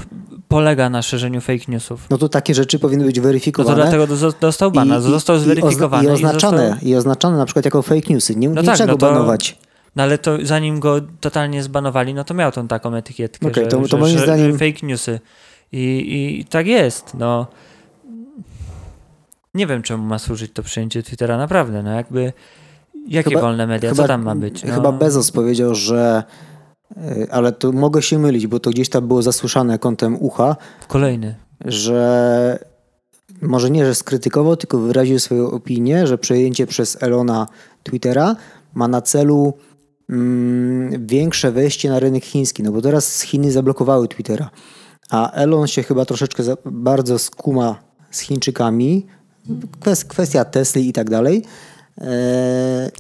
polega 0.47 0.89
na 0.89 1.01
szerzeniu 1.01 1.41
fake 1.41 1.63
newsów. 1.67 2.07
No 2.09 2.17
to 2.17 2.29
takie 2.29 2.53
rzeczy 2.55 2.79
powinny 2.79 3.05
być 3.05 3.17
No 3.17 3.23
weryfikowane. 3.23 3.75
to 3.75 3.81
dlatego 3.81 4.07
do- 4.07 4.33
dostał 4.41 4.71
bana, 4.71 4.99
został 5.01 5.39
zweryfikowany. 5.39 6.03
I, 6.03 6.07
ozna- 6.07 6.11
i 6.11 6.25
oznaczone, 6.25 6.69
został... 6.69 6.87
i 6.89 6.95
oznaczone 6.95 7.37
na 7.37 7.45
przykład 7.45 7.65
jako 7.65 7.81
fake 7.81 8.13
newsy. 8.13 8.35
Nie, 8.35 8.49
No 8.49 8.61
nie 8.61 8.67
tak, 8.67 8.75
trzeba 8.75 8.91
no 8.93 8.97
to- 8.97 9.05
banować. 9.13 9.57
No 9.95 10.03
ale 10.03 10.17
to 10.17 10.37
zanim 10.43 10.79
go 10.79 11.01
totalnie 11.19 11.63
zbanowali, 11.63 12.13
no 12.13 12.23
to 12.23 12.33
miał 12.33 12.51
tą 12.51 12.67
taką 12.67 12.95
etykietkę, 12.95 13.47
Okej, 13.47 13.63
że, 13.63 13.69
to- 13.69 13.81
to 13.81 13.87
że, 13.87 13.97
moim 13.97 14.17
że, 14.19 14.25
zdaniem- 14.25 14.51
że 14.51 14.57
fake 14.71 14.87
newsy. 14.87 15.19
I, 15.71 16.37
I 16.39 16.45
tak 16.45 16.67
jest, 16.67 17.13
no. 17.13 17.47
Nie 19.53 19.67
wiem, 19.67 19.81
czemu 19.81 20.03
ma 20.03 20.19
służyć 20.19 20.51
to 20.53 20.63
przyjęcie 20.63 21.03
Twittera, 21.03 21.37
naprawdę, 21.37 21.83
no 21.83 21.91
jakby 21.91 22.33
jakie 23.07 23.29
Chyba- 23.29 23.41
wolne 23.41 23.67
media, 23.67 23.93
co 23.95 24.07
tam 24.07 24.23
ma 24.23 24.35
być? 24.35 24.63
No, 24.63 24.73
Chyba 24.73 24.91
Bezos 24.91 25.31
powiedział, 25.31 25.75
że 25.75 26.23
y, 26.97 27.27
ale 27.31 27.51
to 27.51 27.71
mogę 27.71 28.01
się 28.01 28.19
mylić, 28.19 28.47
bo 28.47 28.59
to 28.59 28.69
gdzieś 28.69 28.89
tam 28.89 29.07
było 29.07 29.21
zasłyszane 29.21 29.79
kątem 29.79 30.17
ucha, 30.19 30.55
Kolejny. 30.87 31.35
że 31.65 32.59
może 33.41 33.69
nie, 33.69 33.85
że 33.85 33.95
skrytykował, 33.95 34.55
tylko 34.57 34.77
wyraził 34.79 35.19
swoją 35.19 35.51
opinię, 35.51 36.07
że 36.07 36.17
przejęcie 36.17 36.67
przez 36.67 37.03
Elona 37.03 37.47
Twittera 37.83 38.35
ma 38.73 38.87
na 38.87 39.01
celu 39.01 39.53
mm, 40.09 41.07
większe 41.07 41.51
wejście 41.51 41.89
na 41.89 41.99
rynek 41.99 42.25
chiński, 42.25 42.63
no 42.63 42.71
bo 42.71 42.81
teraz 42.81 43.21
Chiny 43.21 43.51
zablokowały 43.51 44.07
Twittera, 44.07 44.49
a 45.09 45.31
Elon 45.31 45.67
się 45.67 45.83
chyba 45.83 46.05
troszeczkę 46.05 46.43
za, 46.43 46.57
bardzo 46.65 47.19
skuma 47.19 47.75
z 48.11 48.19
Chińczykami, 48.19 49.05
kwest, 49.79 50.05
kwestia 50.05 50.45
Tesli 50.45 50.89
i 50.89 50.93
tak 50.93 51.09
dalej, 51.09 51.43
e, 52.01 52.91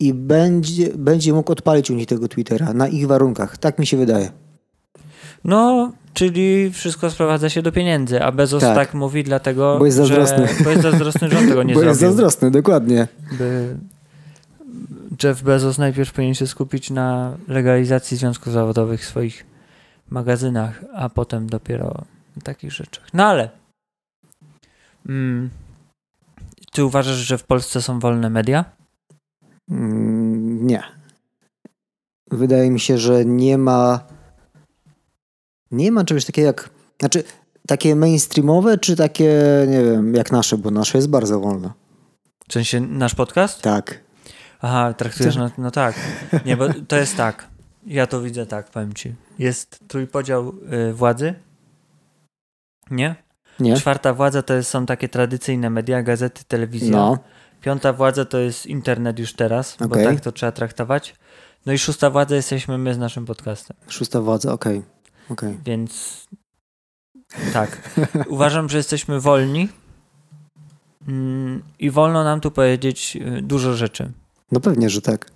i 0.00 0.14
będzie, 0.14 0.88
będzie 0.94 1.32
mógł 1.32 1.52
odpalić 1.52 1.90
u 1.90 1.94
nich 1.94 2.06
tego 2.06 2.28
Twittera 2.28 2.72
na 2.72 2.88
ich 2.88 3.06
warunkach, 3.06 3.58
tak 3.58 3.78
mi 3.78 3.86
się 3.86 3.96
wydaje. 3.96 4.30
No, 5.44 5.92
czyli 6.14 6.70
wszystko 6.72 7.10
sprowadza 7.10 7.48
się 7.48 7.62
do 7.62 7.72
pieniędzy, 7.72 8.22
a 8.22 8.32
Bezos 8.32 8.62
tak, 8.62 8.74
Tak. 8.74 8.94
mówi 8.94 9.24
dlatego, 9.24 9.76
Bo 9.78 9.84
jest 9.86 9.96
zazdrosny. 9.96 10.48
Że, 10.58 10.64
bo 10.64 10.70
jest 10.70 10.82
zazdrosny, 10.82 11.28
że 11.30 11.38
on 11.38 11.48
tego 11.48 11.62
nie 11.62 11.74
bo 11.74 11.80
zrobił. 11.80 11.88
jest 11.88 12.00
zazdrosny, 12.00 12.50
dokładnie. 12.50 13.08
by 13.38 13.76
Jeff 15.22 15.42
Bezos 15.42 15.78
najpierw 15.78 16.12
powinien 16.12 16.34
się 16.34 16.46
skupić 16.46 16.90
na 16.90 17.36
legalizacji 17.48 18.16
związków 18.16 18.52
zawodowych 18.52 19.00
w 19.00 19.04
swoich 19.08 19.46
magazynach, 20.10 20.84
a 20.94 21.08
potem 21.08 21.46
dopiero 21.46 22.04
na 22.36 22.42
takich 22.42 22.72
rzeczach. 22.72 23.06
No 23.14 23.24
ale 23.26 23.50
mm, 25.08 25.50
ty 26.72 26.84
uważasz, 26.84 27.16
że 27.16 27.38
w 27.38 27.44
Polsce 27.44 27.82
są 27.82 27.98
wolne 27.98 28.30
media? 28.30 28.64
Mm, 29.70 30.66
Nie. 30.66 30.82
Wydaje 32.30 32.70
mi 32.70 32.80
się, 32.80 32.98
że 32.98 33.24
nie 33.24 33.58
ma. 33.58 34.00
Nie 35.70 35.92
ma 35.92 36.04
czegoś 36.04 36.24
takiego 36.24 36.46
jak. 36.46 36.70
Znaczy, 37.00 37.24
takie 37.66 37.96
mainstreamowe, 37.96 38.78
czy 38.78 38.96
takie, 38.96 39.32
nie 39.68 39.84
wiem, 39.84 40.14
jak 40.14 40.32
nasze, 40.32 40.58
bo 40.58 40.70
nasze 40.70 40.98
jest 40.98 41.08
bardzo 41.10 41.40
wolne. 41.40 41.72
W 42.48 42.52
sensie 42.52 42.80
nasz 42.80 43.14
podcast? 43.14 43.62
Tak. 43.62 44.05
Aha, 44.60 44.94
traktujesz 44.94 45.36
na, 45.36 45.50
no 45.58 45.70
tak. 45.70 45.94
Nie, 46.46 46.56
bo 46.56 46.68
to 46.88 46.96
jest 46.96 47.16
tak. 47.16 47.48
Ja 47.86 48.06
to 48.06 48.22
widzę 48.22 48.46
tak, 48.46 48.70
powiem 48.70 48.94
ci. 48.94 49.14
Jest 49.38 49.88
trójpodział 49.88 50.52
y, 50.88 50.92
władzy. 50.92 51.34
Nie? 52.90 53.14
Nie? 53.60 53.76
Czwarta 53.76 54.14
władza 54.14 54.42
to 54.42 54.54
jest, 54.54 54.70
są 54.70 54.86
takie 54.86 55.08
tradycyjne 55.08 55.70
media, 55.70 56.02
gazety, 56.02 56.44
telewizja. 56.44 56.96
No. 56.96 57.18
Piąta 57.60 57.92
władza 57.92 58.24
to 58.24 58.38
jest 58.38 58.66
internet 58.66 59.18
już 59.18 59.32
teraz, 59.32 59.76
bo 59.80 59.84
Okej. 59.84 60.04
tak 60.04 60.20
to 60.20 60.32
trzeba 60.32 60.52
traktować. 60.52 61.14
No 61.66 61.72
i 61.72 61.78
szósta 61.78 62.10
władza 62.10 62.36
jesteśmy 62.36 62.78
my 62.78 62.94
z 62.94 62.98
naszym 62.98 63.26
podcastem. 63.26 63.76
Szósta 63.88 64.20
władza, 64.20 64.52
okej. 64.52 64.82
okej. 65.30 65.58
Więc 65.64 66.24
tak. 67.52 67.98
Uważam, 68.28 68.68
że 68.68 68.76
jesteśmy 68.76 69.20
wolni. 69.20 69.68
mm, 71.08 71.62
i 71.78 71.90
wolno 71.90 72.24
nam 72.24 72.40
tu 72.40 72.50
powiedzieć 72.50 73.16
y, 73.38 73.42
dużo 73.42 73.74
rzeczy. 73.74 74.12
No 74.52 74.60
pewnie, 74.60 74.90
że 74.90 75.00
tak. 75.00 75.30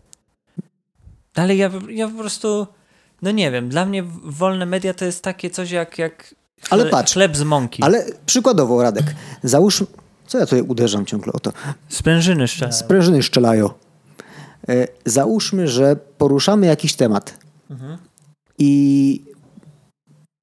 Ale 1.34 1.56
ja, 1.56 1.70
ja 1.88 2.08
po 2.08 2.18
prostu, 2.18 2.66
no 3.22 3.30
nie 3.30 3.50
wiem, 3.50 3.68
dla 3.68 3.86
mnie 3.86 4.02
wolne 4.24 4.66
media 4.66 4.94
to 4.94 5.04
jest 5.04 5.22
takie 5.22 5.50
coś 5.50 5.70
jak, 5.70 5.98
jak 5.98 6.34
Ale 6.70 6.86
patrz, 6.86 7.12
chleb 7.12 7.36
z 7.36 7.42
mąki. 7.42 7.82
Ale 7.82 8.06
przykładowo, 8.26 8.82
Radek, 8.82 9.14
załóż... 9.42 9.84
Co 10.26 10.38
ja 10.38 10.46
tutaj 10.46 10.62
uderzam 10.62 11.06
ciągle 11.06 11.32
o 11.32 11.40
to? 11.40 11.52
Sprężyny 11.88 12.48
szczere. 12.48 12.72
Sprężyny 12.72 13.22
szczelają. 13.22 13.70
E, 14.68 14.88
Załóżmy, 15.04 15.68
że 15.68 15.96
poruszamy 15.96 16.66
jakiś 16.66 16.94
temat 16.94 17.38
i 18.58 19.22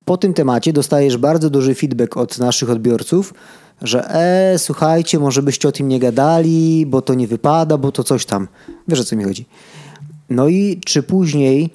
po 0.06 0.18
tym 0.18 0.34
temacie 0.34 0.74
dostajesz 0.74 1.18
bardzo 1.18 1.50
duży 1.50 1.76
feedback 1.76 2.18
od 2.18 2.38
naszych 2.40 2.70
odbiorców, 2.70 3.34
że 3.82 4.10
e, 4.16 4.60
słuchajcie, 4.60 5.20
może 5.20 5.44
byście 5.44 5.68
o 5.68 5.72
tym 5.72 5.88
nie 5.88 6.00
gadali, 6.00 6.86
bo 6.88 7.02
to 7.02 7.14
nie 7.14 7.28
wypada, 7.28 7.78
bo 7.78 7.92
to 7.92 8.04
coś 8.04 8.26
tam. 8.26 8.48
Wiesz 8.88 9.00
o 9.00 9.04
co 9.04 9.16
mi 9.16 9.24
chodzi. 9.24 9.46
No 10.30 10.48
i 10.48 10.82
czy 10.86 11.04
później 11.04 11.70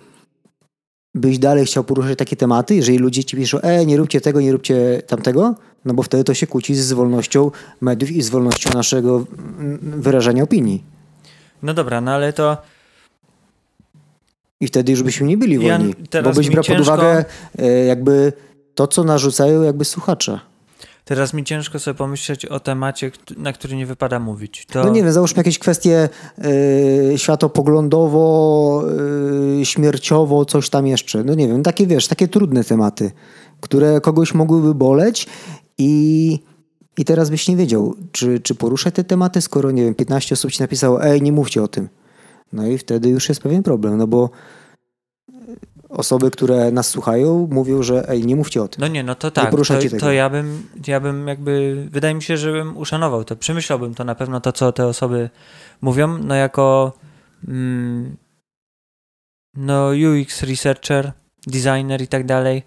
byś 1.14 1.38
dalej 1.38 1.66
chciał 1.66 1.84
poruszać 1.84 2.18
takie 2.18 2.36
tematy, 2.36 2.74
jeżeli 2.74 2.98
ludzie 2.98 3.24
ci 3.24 3.36
piszą, 3.36 3.60
e, 3.60 3.86
nie 3.86 3.96
róbcie 3.96 4.20
tego, 4.20 4.40
nie 4.40 4.52
róbcie 4.52 5.02
tamtego? 5.06 5.54
No 5.84 5.94
bo 5.94 6.02
wtedy 6.02 6.24
to 6.24 6.34
się 6.34 6.46
kłóci 6.46 6.74
z 6.74 6.92
wolnością 6.92 7.50
mediów 7.80 8.10
i 8.10 8.22
z 8.22 8.28
wolnością 8.28 8.70
naszego 8.74 9.24
mm, 9.58 9.78
wyrażania 10.02 10.42
opinii. 10.42 10.84
No 11.62 11.74
dobra, 11.74 12.00
no 12.00 12.10
ale 12.12 12.32
to 12.32 12.56
I 14.60 14.66
wtedy 14.66 14.92
już 14.92 15.02
byśmy 15.02 15.26
nie 15.26 15.36
byli 15.36 15.64
Ja 15.66 15.78
wolni. 15.78 15.94
teraz 16.10 16.34
bo 16.34 16.40
byś 16.40 16.50
brał 16.50 16.64
ciężko- 16.64 16.76
pod 16.76 16.80
uwagę 16.98 17.24
e, 17.58 17.66
jakby 17.84 18.32
to, 18.74 18.86
co 18.86 19.04
narzucają 19.04 19.62
jakby 19.62 19.84
słuchacze. 19.84 20.40
Teraz 21.04 21.34
mi 21.34 21.44
ciężko 21.44 21.78
sobie 21.78 21.94
pomyśleć 21.94 22.46
o 22.46 22.60
temacie, 22.60 23.10
na 23.36 23.52
który 23.52 23.76
nie 23.76 23.86
wypada 23.86 24.18
mówić. 24.18 24.66
To... 24.66 24.84
No 24.84 24.90
nie 24.90 25.02
wiem, 25.02 25.12
załóżmy 25.12 25.40
jakieś 25.40 25.58
kwestie 25.58 26.08
e, 26.38 27.18
światopoglądowo, 27.18 28.84
e, 29.60 29.64
śmierciowo, 29.64 30.44
coś 30.44 30.70
tam 30.70 30.86
jeszcze. 30.86 31.24
No 31.24 31.34
nie 31.34 31.48
wiem, 31.48 31.62
takie 31.62 31.86
wiesz, 31.86 32.08
takie 32.08 32.28
trudne 32.28 32.64
tematy, 32.64 33.10
które 33.60 34.00
kogoś 34.00 34.34
mogłyby 34.34 34.74
boleć 34.74 35.26
i, 35.78 36.38
i 36.98 37.04
teraz 37.04 37.30
byś 37.30 37.48
nie 37.48 37.56
wiedział, 37.56 37.94
czy, 38.12 38.40
czy 38.40 38.54
poruszać 38.54 38.94
te 38.94 39.04
tematy, 39.04 39.40
skoro 39.40 39.70
nie 39.70 39.84
wiem, 39.84 39.94
15 39.94 40.34
osób 40.34 40.50
ci 40.50 40.60
napisało, 40.60 41.04
ej, 41.04 41.22
nie 41.22 41.32
mówcie 41.32 41.62
o 41.62 41.68
tym. 41.68 41.88
No 42.52 42.66
i 42.66 42.78
wtedy 42.78 43.08
już 43.08 43.28
jest 43.28 43.40
pewien 43.40 43.62
problem, 43.62 43.96
no 43.96 44.06
bo 44.06 44.30
osoby, 45.92 46.30
które 46.30 46.72
nas 46.72 46.88
słuchają, 46.88 47.48
mówią, 47.50 47.82
że 47.82 48.08
ej, 48.08 48.26
nie 48.26 48.36
mówcie 48.36 48.62
o 48.62 48.68
tym. 48.68 48.80
No 48.80 48.88
nie, 48.88 49.02
no 49.02 49.14
to 49.14 49.30
tak. 49.30 49.50
To, 49.50 49.98
to 49.98 50.12
ja 50.12 50.30
bym, 50.30 50.68
ja 50.86 51.00
bym 51.00 51.28
jakby, 51.28 51.86
wydaje 51.90 52.14
mi 52.14 52.22
się, 52.22 52.36
że 52.36 52.52
bym 52.52 52.76
uszanował 52.76 53.24
to. 53.24 53.36
Przemyślałbym 53.36 53.94
to 53.94 54.04
na 54.04 54.14
pewno, 54.14 54.40
to 54.40 54.52
co 54.52 54.72
te 54.72 54.86
osoby 54.86 55.30
mówią, 55.80 56.18
no 56.18 56.34
jako 56.34 56.92
mm, 57.48 58.16
no 59.56 59.90
UX 59.90 60.42
researcher, 60.42 61.12
designer 61.46 62.02
i 62.02 62.08
tak 62.08 62.26
dalej. 62.26 62.62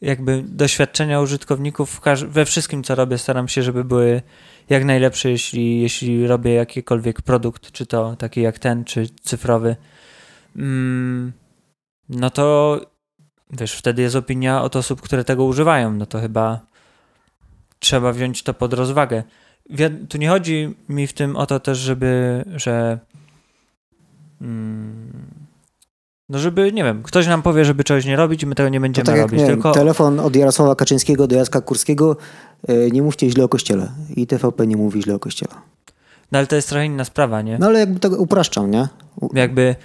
Jakby 0.00 0.44
doświadczenia 0.48 1.20
użytkowników 1.20 2.00
we 2.28 2.44
wszystkim, 2.44 2.84
co 2.84 2.94
robię, 2.94 3.18
staram 3.18 3.48
się, 3.48 3.62
żeby 3.62 3.84
były 3.84 4.22
jak 4.68 4.84
najlepsze, 4.84 5.30
jeśli, 5.30 5.80
jeśli 5.80 6.26
robię 6.26 6.54
jakikolwiek 6.54 7.22
produkt, 7.22 7.72
czy 7.72 7.86
to 7.86 8.16
taki 8.16 8.42
jak 8.42 8.58
ten, 8.58 8.84
czy 8.84 9.08
cyfrowy. 9.22 9.76
Mm, 10.56 11.32
no 12.08 12.30
to 12.30 12.80
wiesz, 13.50 13.72
wtedy 13.72 14.02
jest 14.02 14.16
opinia 14.16 14.62
od 14.62 14.76
osób, 14.76 15.00
które 15.00 15.24
tego 15.24 15.44
używają. 15.44 15.92
No 15.94 16.06
to 16.06 16.20
chyba 16.20 16.60
trzeba 17.78 18.12
wziąć 18.12 18.42
to 18.42 18.54
pod 18.54 18.72
rozwagę. 18.72 19.22
Tu 20.08 20.18
nie 20.18 20.28
chodzi 20.28 20.74
mi 20.88 21.06
w 21.06 21.12
tym 21.12 21.36
o 21.36 21.46
to 21.46 21.60
też, 21.60 21.78
żeby, 21.78 22.44
że 22.56 22.98
mm, 24.40 25.12
no 26.28 26.38
żeby, 26.38 26.72
nie 26.72 26.84
wiem, 26.84 27.02
ktoś 27.02 27.26
nam 27.26 27.42
powie, 27.42 27.64
żeby 27.64 27.84
czegoś 27.84 28.04
nie 28.04 28.16
robić 28.16 28.44
my 28.44 28.54
tego 28.54 28.68
nie 28.68 28.78
To 28.78 28.82
będziemy 28.82 29.06
tak 29.06 29.16
jak 29.16 29.30
robić, 29.30 29.46
tylko 29.46 29.72
telefon 29.72 30.20
od 30.20 30.36
Jarosława 30.36 30.74
Kaczyńskiego 30.74 31.26
do 31.26 31.36
Jacka 31.36 31.60
Kurskiego, 31.60 32.16
e, 32.68 32.90
nie 32.90 33.02
mówcie 33.02 33.30
źle 33.30 33.44
o 33.44 33.48
kościele. 33.48 33.92
I 34.16 34.26
TVP 34.26 34.66
nie 34.66 34.76
mówi 34.76 35.02
źle 35.02 35.14
o 35.14 35.18
kościele. 35.18 35.54
no 36.32 36.38
ale 36.38 36.46
to 36.46 36.56
jest 36.56 36.68
trochę 36.68 36.86
inna 36.86 37.04
sprawa, 37.04 37.42
nie? 37.42 37.58
No 37.58 37.66
ale 37.66 37.78
jakby 37.80 38.00
tego 38.00 38.16
upraszczam, 38.16 38.70
nie? 38.70 38.88
U- 39.20 39.36
Jakby 39.36 39.76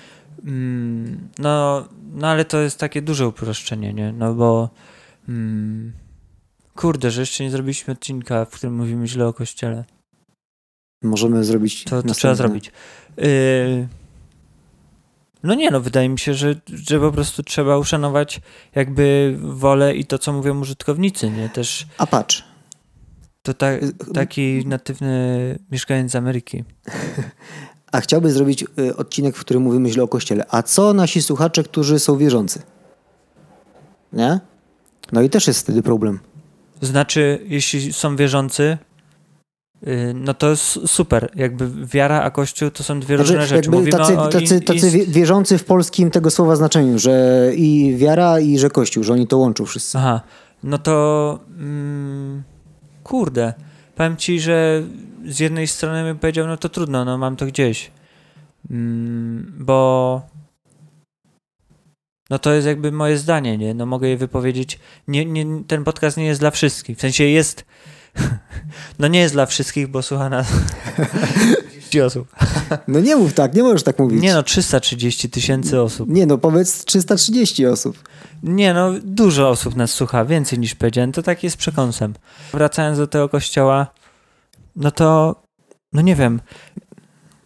mm, 0.44 1.30
no, 1.40 1.86
no 2.14 2.28
ale 2.28 2.46
to 2.46 2.60
jest 2.60 2.80
takie 2.80 3.02
duże 3.02 3.28
uproszczenie, 3.28 3.94
nie? 3.94 4.14
No 4.14 4.34
bo 4.34 4.70
mm, 5.30 5.94
kurde, 6.76 7.12
że 7.12 7.22
jeszcze 7.22 7.44
nie 7.44 7.52
zrobiliśmy 7.52 7.94
odcinka, 7.94 8.46
w 8.46 8.50
którym 8.50 8.76
mówimy 8.76 9.08
źle 9.08 9.28
o 9.28 9.34
kościele. 9.34 9.86
Możemy 11.04 11.44
zrobić. 11.44 11.84
To, 11.84 11.90
to 11.90 11.96
następne. 11.96 12.16
trzeba 12.16 12.36
zrobić. 12.36 12.72
Yy, 13.18 13.88
no 15.44 15.54
nie, 15.54 15.72
no 15.72 15.80
wydaje 15.80 16.10
mi 16.10 16.20
się, 16.20 16.34
że, 16.34 16.56
że 16.68 17.00
po 17.00 17.12
prostu 17.12 17.44
trzeba 17.44 17.78
uszanować 17.78 18.42
jakby 18.76 19.38
wolę 19.42 19.96
i 19.96 20.06
to, 20.06 20.18
co 20.20 20.34
mówią 20.34 20.60
użytkownicy, 20.60 21.30
nie? 21.30 21.50
Też 21.50 21.88
A 21.98 22.08
patrz, 22.08 22.44
to 23.42 23.54
ta, 23.54 23.68
taki 24.14 24.68
natywny 24.68 25.60
mieszkaniec 25.72 26.12
z 26.12 26.16
Ameryki. 26.16 26.64
a 27.94 28.02
chciałby 28.02 28.32
zrobić 28.32 28.66
y, 28.80 28.96
odcinek, 28.96 29.38
w 29.38 29.40
którym 29.40 29.64
mówimy 29.64 29.90
źle 29.90 30.04
o 30.04 30.08
kościele. 30.08 30.46
A 30.50 30.62
co 30.64 30.94
nasi 30.94 31.22
słuchacze, 31.22 31.64
którzy 31.64 32.00
są 32.00 32.18
wierzący? 32.18 32.62
Nie? 34.14 34.40
No 35.12 35.22
i 35.22 35.30
też 35.30 35.48
jest 35.48 35.60
wtedy 35.60 35.84
problem. 35.84 36.20
Znaczy, 36.82 37.40
jeśli 37.46 37.94
są 37.94 38.16
wierzący, 38.16 38.78
yy, 39.82 40.14
no 40.14 40.34
to 40.34 40.50
jest 40.50 40.80
super. 40.86 41.32
Jakby 41.36 41.70
wiara 41.86 42.22
a 42.22 42.32
kościół 42.32 42.72
to 42.72 42.84
są 42.84 43.00
dwie 43.00 43.18
różne 43.18 43.42
rzeczy. 43.42 43.48
Znaczy, 43.48 43.72
Mówimy 43.72 43.92
tacy, 43.98 44.20
o 44.20 44.28
tacy, 44.28 44.62
tacy 44.62 44.92
wie- 44.92 45.06
wierzący 45.06 45.58
w 45.58 45.66
polskim 45.66 46.12
tego 46.12 46.32
słowa 46.32 46.56
znaczeniu, 46.56 47.00
że 47.00 47.52
i 47.56 47.96
wiara, 47.98 48.40
i 48.40 48.58
że 48.60 48.70
kościół, 48.70 49.04
że 49.04 49.14
oni 49.14 49.28
to 49.28 49.38
łączą 49.38 49.66
wszyscy. 49.66 49.98
Aha, 49.98 50.22
no 50.64 50.78
to 50.78 51.40
mm, 51.60 52.44
kurde, 53.04 53.54
powiem 53.96 54.18
ci, 54.18 54.40
że 54.40 54.84
z 55.26 55.40
jednej 55.40 55.68
strony 55.68 56.04
bym 56.04 56.20
powiedział, 56.20 56.48
no 56.48 56.58
to 56.58 56.70
trudno, 56.70 57.06
no 57.06 57.18
mam 57.18 57.36
to 57.36 57.46
gdzieś, 57.46 57.92
mm, 58.72 59.54
bo 59.58 60.22
no 62.30 62.40
to 62.40 62.54
jest 62.54 62.68
jakby 62.68 62.92
moje 62.92 63.18
zdanie, 63.18 63.58
nie? 63.58 63.74
No 63.74 63.86
mogę 63.86 64.08
je 64.08 64.18
wypowiedzieć. 64.18 64.80
Nie, 65.08 65.26
nie, 65.26 65.46
ten 65.68 65.84
podcast 65.84 66.18
nie 66.18 66.26
jest 66.26 66.40
dla 66.40 66.52
wszystkich, 66.52 66.98
w 66.98 67.02
sensie 67.02 67.24
jest, 67.24 67.66
no 69.00 69.08
nie 69.08 69.20
jest 69.20 69.34
dla 69.34 69.46
wszystkich, 69.46 69.88
bo 69.88 70.02
słucha 70.02 70.30
nas 70.30 70.48
30 71.94 72.02
osób. 72.02 72.28
No 72.88 73.00
nie 73.00 73.16
mów 73.16 73.34
tak, 73.34 73.56
nie 73.56 73.64
możesz 73.64 73.84
tak 73.84 74.00
mówić. 74.00 74.22
Nie 74.22 74.34
no, 74.34 74.44
330 74.44 75.30
tysięcy 75.30 75.82
osób. 75.82 76.10
Nie 76.10 76.26
no, 76.26 76.38
powiedz 76.38 76.86
330 76.86 77.66
osób. 77.66 78.10
Nie 78.44 78.74
no, 78.74 78.92
dużo 79.04 79.50
osób 79.50 79.76
nas 79.76 79.92
słucha, 79.92 80.26
więcej 80.26 80.60
niż 80.60 80.76
powiedziałem, 80.76 81.12
to 81.12 81.24
tak 81.24 81.44
jest 81.44 81.58
przekąsem. 81.58 82.14
Wracając 82.52 82.98
do 82.98 83.08
tego 83.08 83.30
kościoła, 83.30 83.88
no 84.76 84.92
to, 84.92 85.36
no 85.94 86.02
nie 86.02 86.16
wiem, 86.16 86.42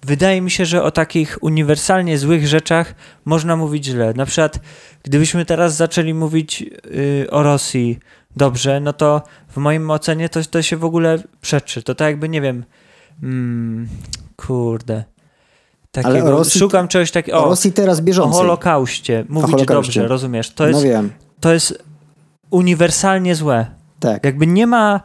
wydaje 0.03 0.41
mi 0.41 0.51
się, 0.51 0.65
że 0.65 0.83
o 0.83 0.91
takich 0.91 1.37
uniwersalnie 1.41 2.17
złych 2.17 2.47
rzeczach 2.47 2.95
można 3.25 3.55
mówić 3.55 3.85
źle. 3.85 4.13
Na 4.13 4.25
przykład, 4.25 4.59
gdybyśmy 5.03 5.45
teraz 5.45 5.75
zaczęli 5.75 6.13
mówić 6.13 6.61
yy, 6.61 7.27
o 7.31 7.43
Rosji 7.43 7.99
dobrze, 8.35 8.79
no 8.79 8.93
to 8.93 9.21
w 9.49 9.57
moim 9.57 9.91
ocenie 9.91 10.29
to, 10.29 10.43
to 10.43 10.61
się 10.61 10.77
w 10.77 10.85
ogóle 10.85 11.23
przeczy. 11.41 11.83
To 11.83 11.95
tak 11.95 12.07
jakby, 12.07 12.29
nie 12.29 12.41
wiem, 12.41 12.65
mm, 13.23 13.87
kurde. 14.45 15.03
Takiego, 15.91 16.27
o 16.27 16.31
Rosji- 16.43 16.59
szukam 16.59 16.87
czegoś 16.87 17.11
takiego. 17.11 17.37
O 17.37 17.45
O, 17.45 17.49
Rosji 17.49 17.71
teraz 17.71 17.99
o 17.99 18.01
bieżącej. 18.01 18.39
Holokauście. 18.41 19.25
Mówić 19.29 19.51
Holokauście. 19.51 19.73
dobrze, 19.99 20.07
rozumiesz? 20.07 20.49
To 20.53 20.67
jest, 20.67 20.79
No 20.79 20.85
wiem, 20.85 21.09
to 21.39 21.53
jest 21.53 21.83
uniwersalnie 22.49 23.35
złe. 23.35 23.65
tak. 23.99 24.25
Jakby 24.25 24.47
nie 24.47 24.67
ma, 24.67 25.01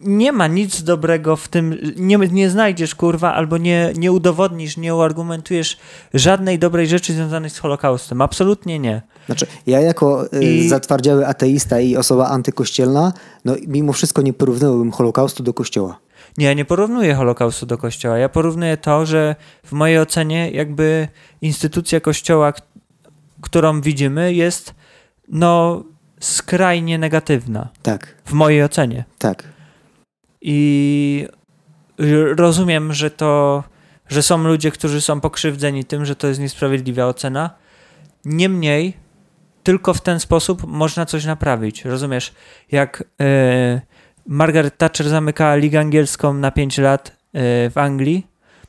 nie 0.00 0.32
ma 0.32 0.46
nic 0.46 0.82
dobrego 0.82 1.36
w 1.36 1.48
tym, 1.48 1.76
nie, 1.96 2.16
nie 2.18 2.50
znajdziesz 2.50 2.94
kurwa, 2.94 3.34
albo 3.34 3.58
nie, 3.58 3.92
nie 3.96 4.12
udowodnisz, 4.12 4.76
nie 4.76 4.94
uargumentujesz 4.94 5.76
żadnej 6.14 6.58
dobrej 6.58 6.86
rzeczy 6.88 7.12
związanej 7.12 7.50
z 7.50 7.58
Holokaustem. 7.58 8.20
Absolutnie 8.22 8.78
nie. 8.78 9.02
Znaczy, 9.26 9.46
ja 9.66 9.80
jako 9.80 10.26
y, 10.34 10.44
I- 10.44 10.68
zatwardziały 10.68 11.26
ateista 11.26 11.80
i 11.80 11.96
osoba 11.96 12.28
antykościelna, 12.28 13.12
no 13.44 13.54
mimo 13.66 13.92
wszystko 13.92 14.22
nie 14.22 14.32
porównałbym 14.32 14.92
Holokaustu 14.92 15.42
do 15.42 15.54
kościoła. 15.54 15.98
Nie, 16.38 16.46
ja 16.46 16.52
nie 16.54 16.64
porównuję 16.64 17.14
Holokaustu 17.14 17.66
do 17.66 17.78
Kościoła. 17.78 18.18
Ja 18.18 18.28
porównuję 18.28 18.76
to, 18.76 19.06
że 19.06 19.36
w 19.66 19.72
mojej 19.72 19.98
ocenie 19.98 20.50
jakby 20.50 21.08
instytucja 21.42 22.00
Kościoła, 22.00 22.52
którą 23.40 23.80
widzimy, 23.80 24.34
jest 24.34 24.74
no 25.28 25.82
skrajnie 26.20 26.98
negatywna. 26.98 27.68
Tak, 27.82 28.14
W 28.24 28.32
mojej 28.32 28.62
ocenie. 28.62 29.04
tak. 29.18 29.44
I 30.40 31.28
rozumiem, 32.36 32.92
że 32.92 33.10
to, 33.10 33.64
że 34.08 34.22
są 34.22 34.38
ludzie, 34.44 34.70
którzy 34.70 35.00
są 35.00 35.20
pokrzywdzeni 35.20 35.84
tym, 35.84 36.04
że 36.04 36.16
to 36.16 36.26
jest 36.26 36.40
niesprawiedliwa 36.40 37.06
ocena. 37.06 37.50
Niemniej, 38.24 38.96
tylko 39.62 39.94
w 39.94 40.00
ten 40.00 40.20
sposób 40.20 40.66
można 40.66 41.06
coś 41.06 41.24
naprawić. 41.24 41.84
Rozumiesz? 41.84 42.32
Jak 42.72 43.04
e, 43.20 43.80
Margaret 44.26 44.78
Thatcher 44.78 45.08
zamykała 45.08 45.56
ligę 45.56 45.80
angielską 45.80 46.34
na 46.34 46.50
5 46.50 46.78
lat 46.78 47.16
w 47.34 47.72
Anglii, 47.74 48.26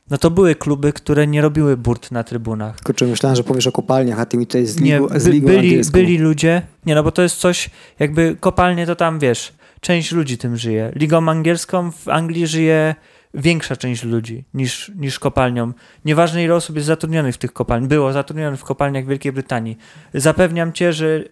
no 0.10 0.18
to 0.18 0.32
były 0.32 0.56
kluby, 0.56 0.94
które 0.94 1.28
nie 1.28 1.42
robiły 1.42 1.78
burt 1.78 2.12
na 2.12 2.24
trybunach. 2.24 2.82
Kurczę, 2.82 3.06
myślałem, 3.06 3.36
że 3.36 3.44
powiesz 3.44 3.68
o 3.68 3.72
kopalniach, 3.72 4.20
a 4.20 4.26
ty 4.26 4.38
mi 4.38 4.48
tutaj 4.48 4.66
z 4.66 4.80
Nie, 4.80 4.96
ligą, 4.96 5.20
z 5.20 5.26
ligą 5.28 5.48
byli, 5.48 5.60
angielską. 5.60 5.92
byli 5.92 6.18
ludzie, 6.18 6.62
nie 6.86 6.96
no 6.96 7.04
bo 7.04 7.12
to 7.12 7.22
jest 7.22 7.38
coś, 7.38 7.70
jakby 8.00 8.36
kopalnie 8.40 8.86
to 8.86 8.96
tam, 8.96 9.20
wiesz, 9.20 9.54
część 9.82 10.12
ludzi 10.12 10.38
tym 10.38 10.58
żyje. 10.58 10.92
Ligą 10.96 11.30
angielską 11.30 11.92
w 11.92 12.10
Anglii 12.10 12.48
żyje 12.48 12.96
większa 13.36 13.76
część 13.76 14.04
ludzi 14.04 14.44
niż, 14.54 14.92
niż 14.96 15.20
kopalnią. 15.20 15.74
Nieważne 16.06 16.44
ile 16.44 16.56
osób 16.56 16.76
jest 16.76 16.88
zatrudnionych 16.88 17.36
w 17.36 17.38
tych 17.38 17.54
kopalniach, 17.54 17.90
było 17.90 18.14
zatrudnionych 18.14 18.60
w 18.60 18.64
kopalniach 18.64 19.06
Wielkiej 19.06 19.32
Brytanii. 19.32 19.78
Zapewniam 20.14 20.74
cię, 20.74 20.94
że, 20.94 21.24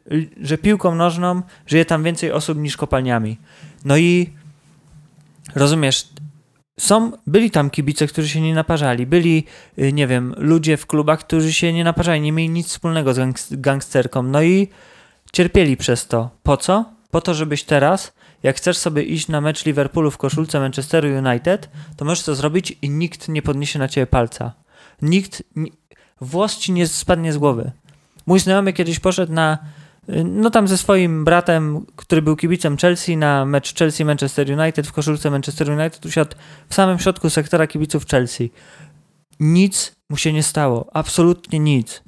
że 0.42 0.58
piłką 0.58 0.96
nożną 0.96 1.42
żyje 1.68 1.86
tam 1.86 2.04
więcej 2.04 2.32
osób 2.32 2.58
niż 2.58 2.78
kopalniami. 2.78 3.38
No 3.86 3.98
i 3.98 4.30
rozumiesz, 5.56 6.10
są, 6.80 7.12
byli 7.28 7.52
tam 7.52 7.70
kibice, 7.70 8.08
którzy 8.08 8.30
się 8.30 8.42
nie 8.42 8.56
naparzali, 8.56 9.06
byli, 9.06 9.46
y, 9.80 9.94
nie 9.94 10.08
wiem, 10.08 10.36
ludzie 10.38 10.78
w 10.78 10.86
klubach, 10.86 11.20
którzy 11.20 11.54
się 11.54 11.74
nie 11.74 11.84
naparzali, 11.84 12.22
nie 12.22 12.32
mieli 12.32 12.50
nic 12.50 12.68
wspólnego 12.68 13.14
z 13.14 13.18
gangst- 13.18 13.62
gangsterką, 13.62 14.24
no 14.24 14.44
i 14.44 14.68
cierpieli 15.34 15.78
przez 15.78 16.08
to. 16.08 16.30
Po 16.44 16.58
co? 16.58 16.86
Po 17.12 17.22
to, 17.22 17.34
żebyś 17.34 17.64
teraz, 17.64 18.14
jak 18.44 18.58
chcesz 18.58 18.78
sobie 18.78 19.04
iść 19.04 19.28
na 19.28 19.42
mecz 19.42 19.66
Liverpoolu 19.66 20.12
w 20.12 20.18
koszulce 20.18 20.60
Manchesteru 20.60 21.08
United, 21.18 21.70
to 21.98 22.06
możesz 22.06 22.24
to 22.24 22.36
zrobić 22.36 22.78
i 22.82 22.90
nikt 22.90 23.30
nie 23.30 23.42
podniesie 23.42 23.80
na 23.80 23.88
ciebie 23.88 24.08
palca. 24.08 24.54
Nikt, 25.02 25.44
ni- 25.56 25.72
włos 26.22 26.58
ci 26.58 26.72
nie 26.72 26.88
spadnie 26.88 27.34
z 27.34 27.38
głowy. 27.38 27.72
Mój 28.26 28.40
znajomy 28.40 28.74
kiedyś 28.74 29.00
poszedł 29.00 29.34
na, 29.34 29.58
no 30.24 30.50
tam 30.50 30.68
ze 30.68 30.78
swoim 30.78 31.26
bratem, 31.26 31.86
który 31.96 32.22
był 32.22 32.36
kibicem 32.36 32.78
Chelsea, 32.78 33.18
na 33.18 33.46
mecz 33.46 33.74
Chelsea-Manchester 33.74 34.60
United 34.60 34.88
w 34.88 34.92
koszulce 34.92 35.32
Manchester 35.32 35.70
United, 35.70 36.06
usiadł 36.06 36.36
w 36.70 36.74
samym 36.74 37.00
środku 37.00 37.30
sektora 37.30 37.68
kibiców 37.68 38.06
Chelsea. 38.08 38.52
Nic 39.40 39.96
mu 40.10 40.18
się 40.18 40.34
nie 40.34 40.44
stało. 40.44 40.90
Absolutnie 40.94 41.60
nic. 41.60 42.04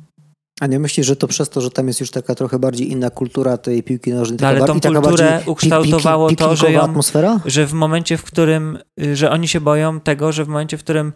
A 0.62 0.68
nie 0.68 0.80
myślisz, 0.80 1.08
że 1.08 1.16
to 1.16 1.28
przez 1.28 1.50
to, 1.50 1.62
że 1.62 1.72
tam 1.72 1.88
jest 1.88 2.00
już 2.00 2.12
taka 2.12 2.36
trochę 2.36 2.60
bardziej 2.60 2.92
inna 2.92 3.10
kultura 3.10 3.58
tej 3.58 3.84
piłki 3.84 4.14
nożnej? 4.14 4.40
No, 4.42 4.48
ale 4.48 4.66
tą 4.66 4.80
taka 4.80 5.02
kulturę 5.02 5.42
ukształtowało 5.46 6.30
pik- 6.30 6.36
to, 6.36 6.56
że 6.56 6.72
ją- 6.72 6.82
atmosfera? 6.82 7.40
Że 7.46 7.68
w 7.68 7.74
momencie, 7.74 8.18
w 8.18 8.24
którym, 8.24 8.78
że 9.14 9.32
oni 9.32 9.48
się 9.48 9.62
boją 9.62 10.00
tego, 10.00 10.32
że 10.32 10.46
w 10.46 10.48
momencie, 10.48 10.78
w 10.78 10.84
którym 10.84 11.14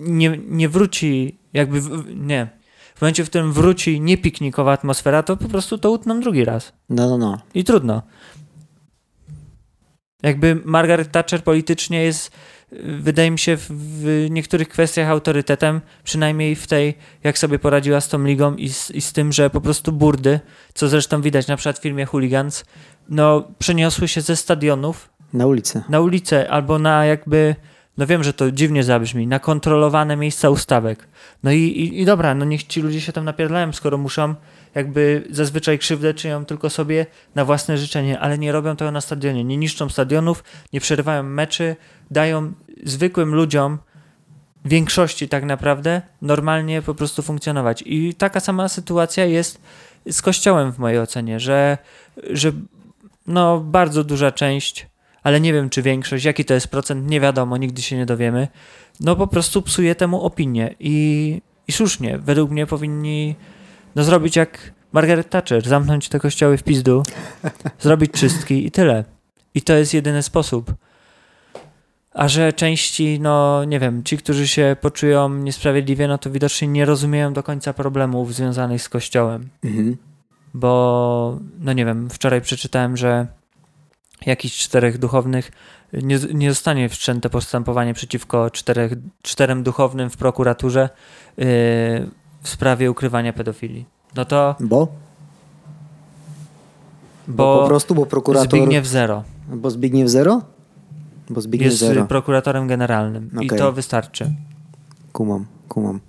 nie, 0.00 0.38
nie 0.48 0.68
wróci, 0.68 1.38
jakby, 1.52 1.80
nie, 2.14 2.48
w 2.94 3.00
momencie, 3.00 3.24
w 3.24 3.28
którym 3.28 3.52
wróci 3.52 4.00
niepiknikowa 4.00 4.72
atmosfera, 4.72 5.22
to 5.22 5.36
po 5.36 5.48
prostu 5.48 5.78
to 5.78 5.90
utną 5.90 6.20
drugi 6.20 6.44
raz. 6.44 6.72
No, 6.90 7.08
no, 7.08 7.18
no. 7.18 7.38
I 7.54 7.64
trudno. 7.64 8.02
Jakby 10.22 10.60
Margaret 10.64 11.12
Thatcher 11.12 11.44
politycznie 11.44 12.02
jest, 12.02 12.30
wydaje 12.82 13.30
mi 13.30 13.38
się, 13.38 13.56
w, 13.70 14.26
niektórych 14.30 14.68
kwestiach 14.68 15.08
autorytetem, 15.08 15.80
przynajmniej 16.04 16.56
w 16.56 16.66
tej, 16.66 16.94
jak 17.24 17.38
sobie 17.38 17.58
poradziła 17.58 18.00
z 18.00 18.08
tą 18.08 18.24
ligą 18.24 18.54
i 18.54 18.68
z, 18.68 18.90
i 18.90 19.00
z 19.00 19.12
tym, 19.12 19.32
że 19.32 19.50
po 19.50 19.60
prostu 19.60 19.92
burdy, 19.92 20.40
co 20.74 20.88
zresztą 20.88 21.20
widać 21.22 21.46
na 21.46 21.56
przykład 21.56 21.78
w 21.78 21.82
filmie 21.82 22.06
Hooligans, 22.06 22.64
no 23.08 23.48
przeniosły 23.58 24.08
się 24.08 24.20
ze 24.20 24.36
stadionów 24.36 25.10
Na 25.32 25.46
ulicy. 25.46 25.82
na 25.88 26.00
ulicę 26.00 26.50
albo 26.50 26.78
na 26.78 27.04
jakby, 27.06 27.54
no 27.98 28.06
wiem, 28.06 28.24
że 28.24 28.32
to 28.32 28.50
dziwnie 28.50 28.84
zabrzmi, 28.84 29.26
na 29.26 29.38
kontrolowane 29.38 30.16
miejsca 30.16 30.50
ustawek. 30.50 31.08
No 31.42 31.52
i, 31.52 31.58
i, 31.58 32.00
i 32.00 32.04
dobra, 32.04 32.34
no 32.34 32.44
niech 32.44 32.64
ci 32.64 32.82
ludzie 32.82 33.00
się 33.00 33.12
tam 33.12 33.24
napierdlają, 33.24 33.72
skoro 33.72 33.98
muszą 33.98 34.34
jakby 34.74 35.24
zazwyczaj 35.30 35.78
krzywdę 35.78 36.14
czynią 36.14 36.44
tylko 36.44 36.70
sobie 36.70 37.06
na 37.34 37.44
własne 37.44 37.78
życzenie, 37.78 38.18
ale 38.18 38.38
nie 38.38 38.52
robią 38.52 38.76
tego 38.76 38.90
na 38.90 39.00
stadionie, 39.00 39.44
nie 39.44 39.56
niszczą 39.56 39.88
stadionów, 39.88 40.44
nie 40.72 40.80
przerywają 40.80 41.22
meczy, 41.22 41.76
dają 42.10 42.52
zwykłym 42.84 43.34
ludziom 43.34 43.78
większości 44.64 45.28
tak 45.28 45.44
naprawdę 45.44 46.02
normalnie 46.22 46.82
po 46.82 46.94
prostu 46.94 47.22
funkcjonować. 47.22 47.82
I 47.86 48.14
taka 48.14 48.40
sama 48.40 48.68
sytuacja 48.68 49.24
jest 49.24 49.60
z 50.10 50.22
kościołem 50.22 50.72
w 50.72 50.78
mojej 50.78 50.98
ocenie, 50.98 51.40
że, 51.40 51.78
że 52.30 52.52
no 53.26 53.60
bardzo 53.60 54.04
duża 54.04 54.32
część, 54.32 54.86
ale 55.22 55.40
nie 55.40 55.52
wiem 55.52 55.70
czy 55.70 55.82
większość, 55.82 56.24
jaki 56.24 56.44
to 56.44 56.54
jest 56.54 56.68
procent, 56.68 57.10
nie 57.10 57.20
wiadomo, 57.20 57.56
nigdy 57.56 57.82
się 57.82 57.96
nie 57.96 58.06
dowiemy, 58.06 58.48
no 59.00 59.16
po 59.16 59.26
prostu 59.26 59.62
psuje 59.62 59.94
temu 59.94 60.22
opinię 60.22 60.74
i, 60.80 61.40
i 61.68 61.72
słusznie, 61.72 62.18
według 62.18 62.50
mnie 62.50 62.66
powinni 62.66 63.34
no 63.94 64.04
zrobić 64.04 64.36
jak 64.36 64.72
Margaret 64.92 65.30
Thatcher, 65.30 65.68
zamknąć 65.68 66.08
te 66.08 66.20
kościoły 66.20 66.58
w 66.58 66.62
pizdu, 66.62 67.02
zrobić 67.80 68.12
czystki 68.12 68.66
i 68.66 68.70
tyle. 68.70 69.04
I 69.54 69.62
to 69.62 69.72
jest 69.72 69.94
jedyny 69.94 70.22
sposób. 70.22 70.74
A 72.14 72.28
że 72.28 72.52
części, 72.52 73.20
no 73.20 73.64
nie 73.64 73.80
wiem, 73.80 74.02
ci, 74.04 74.18
którzy 74.18 74.48
się 74.48 74.76
poczują 74.80 75.28
niesprawiedliwie, 75.28 76.08
no 76.08 76.18
to 76.18 76.30
widocznie 76.30 76.68
nie 76.68 76.84
rozumieją 76.84 77.32
do 77.32 77.42
końca 77.42 77.72
problemów 77.72 78.34
związanych 78.34 78.82
z 78.82 78.88
kościołem 78.88 79.48
Mhm. 79.64 79.96
bo 80.54 81.38
no 81.60 81.72
nie 81.72 81.84
wiem, 81.84 82.10
wczoraj 82.10 82.40
przeczytałem, 82.40 82.96
że 82.96 83.26
jakiś 84.26 84.58
czterech 84.58 84.98
duchownych 84.98 85.52
nie, 85.92 86.18
nie 86.34 86.50
zostanie 86.50 86.88
wszczęte 86.88 87.30
postępowanie 87.30 87.94
przeciwko 87.94 88.50
czterech, 88.50 88.92
czterem 89.22 89.62
duchownym 89.62 90.10
w 90.10 90.16
prokuraturze 90.16 90.88
yy, 91.36 91.44
w 92.42 92.48
sprawie 92.48 92.90
ukrywania 92.90 93.32
pedofilii. 93.32 93.86
No 94.16 94.24
to 94.24 94.56
Bo? 94.60 94.88
bo, 97.28 97.60
po 97.60 97.68
prostu, 97.68 97.94
bo 97.94 98.06
prokurator... 98.06 98.50
Zbigniew 98.50 98.86
Zero 98.86 99.22
Bo 99.48 99.70
Zbigniew 99.70 100.08
Zero? 100.08 100.40
Bo 101.30 101.40
Zbigniew 101.40 101.70
jest 101.70 101.80
Zero. 101.80 102.04
prokuratorem 102.04 102.66
generalnym 102.66 103.30
i 103.40 103.46
Okej. 103.46 103.58
to 103.58 103.72
wystarczy. 103.72 104.30
Kumam, 105.12 105.46
kumam. 105.68 106.00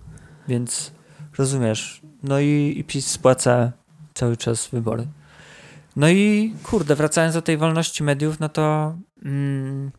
Więc 0.47 0.91
rozumiesz. 1.37 2.01
No 2.23 2.39
i, 2.39 2.73
i 2.77 2.83
PiS 2.83 3.07
spłaca 3.07 3.71
cały 4.13 4.37
czas 4.37 4.67
wybory. 4.67 5.07
No 5.95 6.09
i 6.09 6.53
kurde, 6.63 6.95
wracając 6.95 7.33
do 7.33 7.41
tej 7.41 7.57
wolności 7.57 8.03
mediów, 8.03 8.39
no 8.39 8.49
to 8.49 8.95
mm, 9.25 9.91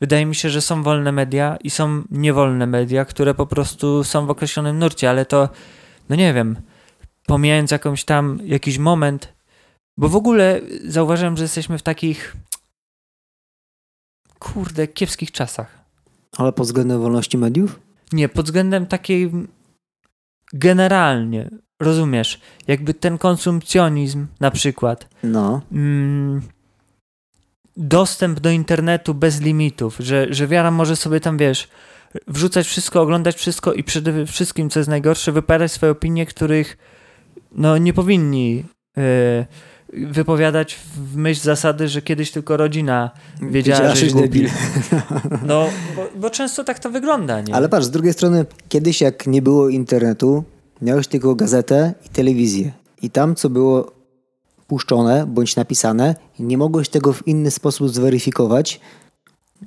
wydaje 0.00 0.26
mi 0.26 0.34
się, 0.34 0.50
że 0.50 0.60
są 0.60 0.82
wolne 0.82 1.12
media 1.12 1.56
i 1.64 1.70
są 1.70 2.02
niewolne 2.10 2.66
media, 2.66 3.04
które 3.04 3.34
po 3.34 3.46
prostu 3.46 4.04
są 4.04 4.26
w 4.26 4.30
określonym 4.30 4.78
nurcie, 4.78 5.10
ale 5.10 5.26
to, 5.26 5.48
no 6.08 6.16
nie 6.16 6.34
wiem, 6.34 6.56
pomijając 7.26 7.70
jakąś 7.70 8.04
tam, 8.04 8.38
jakiś 8.44 8.78
moment, 8.78 9.32
bo 9.96 10.08
w 10.08 10.16
ogóle 10.16 10.60
zauważyłem, 10.84 11.36
że 11.36 11.42
jesteśmy 11.42 11.78
w 11.78 11.82
takich 11.82 12.36
kurde, 14.42 14.86
kiepskich 14.88 15.30
czasach. 15.32 15.78
Ale 16.36 16.52
pod 16.52 16.66
względem 16.66 17.00
wolności 17.00 17.38
mediów? 17.38 17.80
Nie, 18.12 18.28
pod 18.28 18.46
względem 18.46 18.86
takiej 18.86 19.30
generalnie, 20.52 21.50
rozumiesz, 21.80 22.40
jakby 22.68 22.94
ten 22.94 23.18
konsumpcjonizm 23.18 24.26
na 24.40 24.50
przykład, 24.50 25.08
No. 25.22 25.60
mm, 25.72 26.42
dostęp 27.76 28.40
do 28.40 28.50
internetu 28.50 29.14
bez 29.14 29.40
limitów, 29.40 29.96
że, 29.98 30.26
że 30.30 30.46
wiara 30.46 30.70
może 30.70 30.96
sobie 30.96 31.20
tam, 31.20 31.38
wiesz, 31.38 31.68
wrzucać 32.28 32.66
wszystko, 32.66 33.00
oglądać 33.02 33.36
wszystko 33.36 33.72
i 33.72 33.84
przede 33.84 34.26
wszystkim, 34.26 34.70
co 34.70 34.80
jest 34.80 34.90
najgorsze, 34.90 35.32
wypowiadać 35.32 35.72
swoje 35.72 35.92
opinie, 35.92 36.26
których 36.26 36.78
no 37.52 37.78
nie 37.78 37.92
powinni 37.92 38.64
e, 38.98 39.46
wypowiadać 39.92 40.78
w 40.96 41.16
myśl 41.16 41.42
zasady, 41.42 41.88
że 41.88 42.02
kiedyś 42.02 42.30
tylko 42.30 42.56
rodzina 42.56 43.10
wiedziała, 43.42 43.78
Wiedziała, 43.78 43.94
że 43.94 44.04
jest 44.04 44.16
debil. 44.16 44.48
No, 45.46 45.66
bo, 45.96 46.08
bo 46.16 46.30
często 46.30 46.64
tak 46.64 46.78
to 46.78 46.90
wygląda, 46.90 47.40
nie? 47.40 47.54
Ale 47.54 47.68
patrz, 47.68 47.86
z 47.86 47.90
drugiej 47.90 48.12
strony, 48.12 48.46
kiedyś 48.68 49.00
jak 49.00 49.26
nie 49.26 49.42
było 49.42 49.68
internetu, 49.68 50.44
miałeś 50.82 51.06
tylko 51.06 51.34
gazetę 51.34 51.94
i 52.06 52.08
telewizję. 52.08 52.72
I 53.02 53.10
tam, 53.10 53.34
co 53.34 53.50
było 53.50 53.92
puszczone 54.66 55.26
bądź 55.26 55.56
napisane, 55.56 56.14
nie 56.38 56.58
mogłeś 56.58 56.88
tego 56.88 57.12
w 57.12 57.28
inny 57.28 57.50
sposób 57.50 57.88
zweryfikować, 57.88 58.80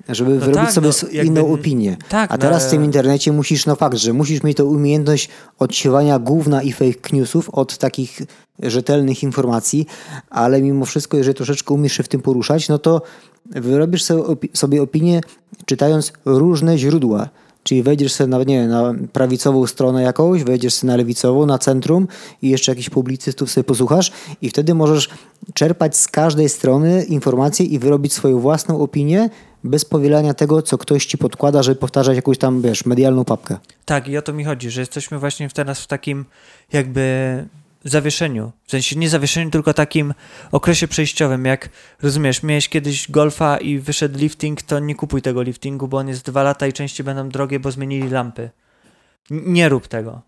żeby 0.10 0.40
wyrobić 0.40 0.56
tak, 0.56 0.72
sobie 0.72 0.86
no, 0.88 0.90
s- 0.94 1.06
jakby- 1.12 1.26
inną 1.28 1.54
opinię. 1.54 1.98
tak, 2.10 2.32
A 2.32 2.34
no, 2.34 2.42
teraz 2.42 2.68
w 2.68 2.70
tym 2.70 2.78
ale- 2.80 2.86
internecie 2.86 3.32
musisz, 3.32 3.66
no 3.66 3.76
fakt, 3.76 3.98
że 3.98 4.14
musisz 4.14 4.44
mieć 4.44 4.58
tą 4.58 4.64
umiejętność 4.66 5.30
odsiewania 5.60 6.20
gówna 6.20 6.64
i 6.64 6.72
fake 6.74 7.10
newsów 7.14 7.50
od 7.50 7.78
takich 7.78 8.22
rzetelnych 8.64 9.24
informacji, 9.24 9.86
ale 10.30 10.62
mimo 10.62 10.86
wszystko, 10.86 11.18
jeżeli 11.18 11.36
troszeczkę 11.36 11.74
umiesz 11.74 11.94
się 11.94 12.04
w 12.04 12.08
tym 12.08 12.22
poruszać, 12.22 12.70
no 12.70 12.80
to 12.80 13.02
wyrobisz 13.46 14.04
sobie, 14.04 14.24
opi- 14.24 14.50
sobie 14.54 14.82
opinię 14.82 15.22
czytając 15.66 16.14
różne 16.26 16.78
źródła. 16.78 17.30
Czyli 17.64 17.84
wejdziesz 17.84 18.14
sobie 18.14 18.28
na, 18.28 18.44
nie 18.44 18.68
na 18.68 18.94
prawicową 19.14 19.68
stronę 19.68 20.02
jakąś, 20.04 20.44
wejdziesz 20.44 20.74
sobie 20.74 20.92
na 20.92 20.98
lewicową, 20.98 21.46
na 21.46 21.58
centrum 21.58 22.08
i 22.42 22.50
jeszcze 22.50 22.72
jakichś 22.72 22.90
publicystów 22.90 23.52
sobie 23.52 23.64
posłuchasz 23.64 24.12
i 24.42 24.50
wtedy 24.50 24.74
możesz 24.74 25.10
czerpać 25.54 25.98
z 25.98 26.08
każdej 26.08 26.50
strony 26.50 27.04
informacje 27.04 27.66
i 27.66 27.80
wyrobić 27.80 28.14
swoją 28.14 28.40
własną 28.40 28.80
opinię 28.82 29.30
bez 29.70 29.86
powielania 29.86 30.34
tego, 30.34 30.62
co 30.62 30.78
ktoś 30.78 31.06
ci 31.06 31.18
podkłada, 31.18 31.64
żeby 31.64 31.80
powtarzać 31.80 32.16
jakąś 32.16 32.38
tam, 32.38 32.62
wiesz, 32.62 32.86
medialną 32.86 33.26
papkę. 33.26 33.58
Tak, 33.86 34.08
i 34.08 34.18
o 34.18 34.22
to 34.22 34.34
mi 34.34 34.44
chodzi, 34.44 34.70
że 34.70 34.82
jesteśmy 34.82 35.20
właśnie 35.20 35.50
teraz 35.50 35.82
w 35.82 35.88
takim 35.88 36.26
jakby 36.74 37.46
zawieszeniu. 37.84 38.52
W 38.66 38.72
sensie 38.72 38.96
nie 38.96 39.10
zawieszeniu, 39.10 39.52
tylko 39.52 39.74
takim 39.74 40.14
okresie 40.52 40.88
przejściowym. 40.88 41.46
Jak 41.46 41.70
rozumiesz, 42.02 42.44
miałeś 42.44 42.70
kiedyś 42.70 43.12
golfa 43.12 43.58
i 43.58 43.80
wyszedł 43.80 44.20
lifting, 44.20 44.62
to 44.62 44.80
nie 44.80 44.96
kupuj 44.96 45.22
tego 45.22 45.42
liftingu, 45.42 45.88
bo 45.88 45.98
on 45.98 46.08
jest 46.08 46.26
dwa 46.26 46.44
lata 46.44 46.68
i 46.68 46.74
częściej 46.74 47.04
będą 47.04 47.30
drogie, 47.30 47.60
bo 47.60 47.72
zmienili 47.72 48.10
lampy. 48.10 48.50
N- 49.32 49.42
nie 49.54 49.70
rób 49.70 49.88
tego. 49.88 50.22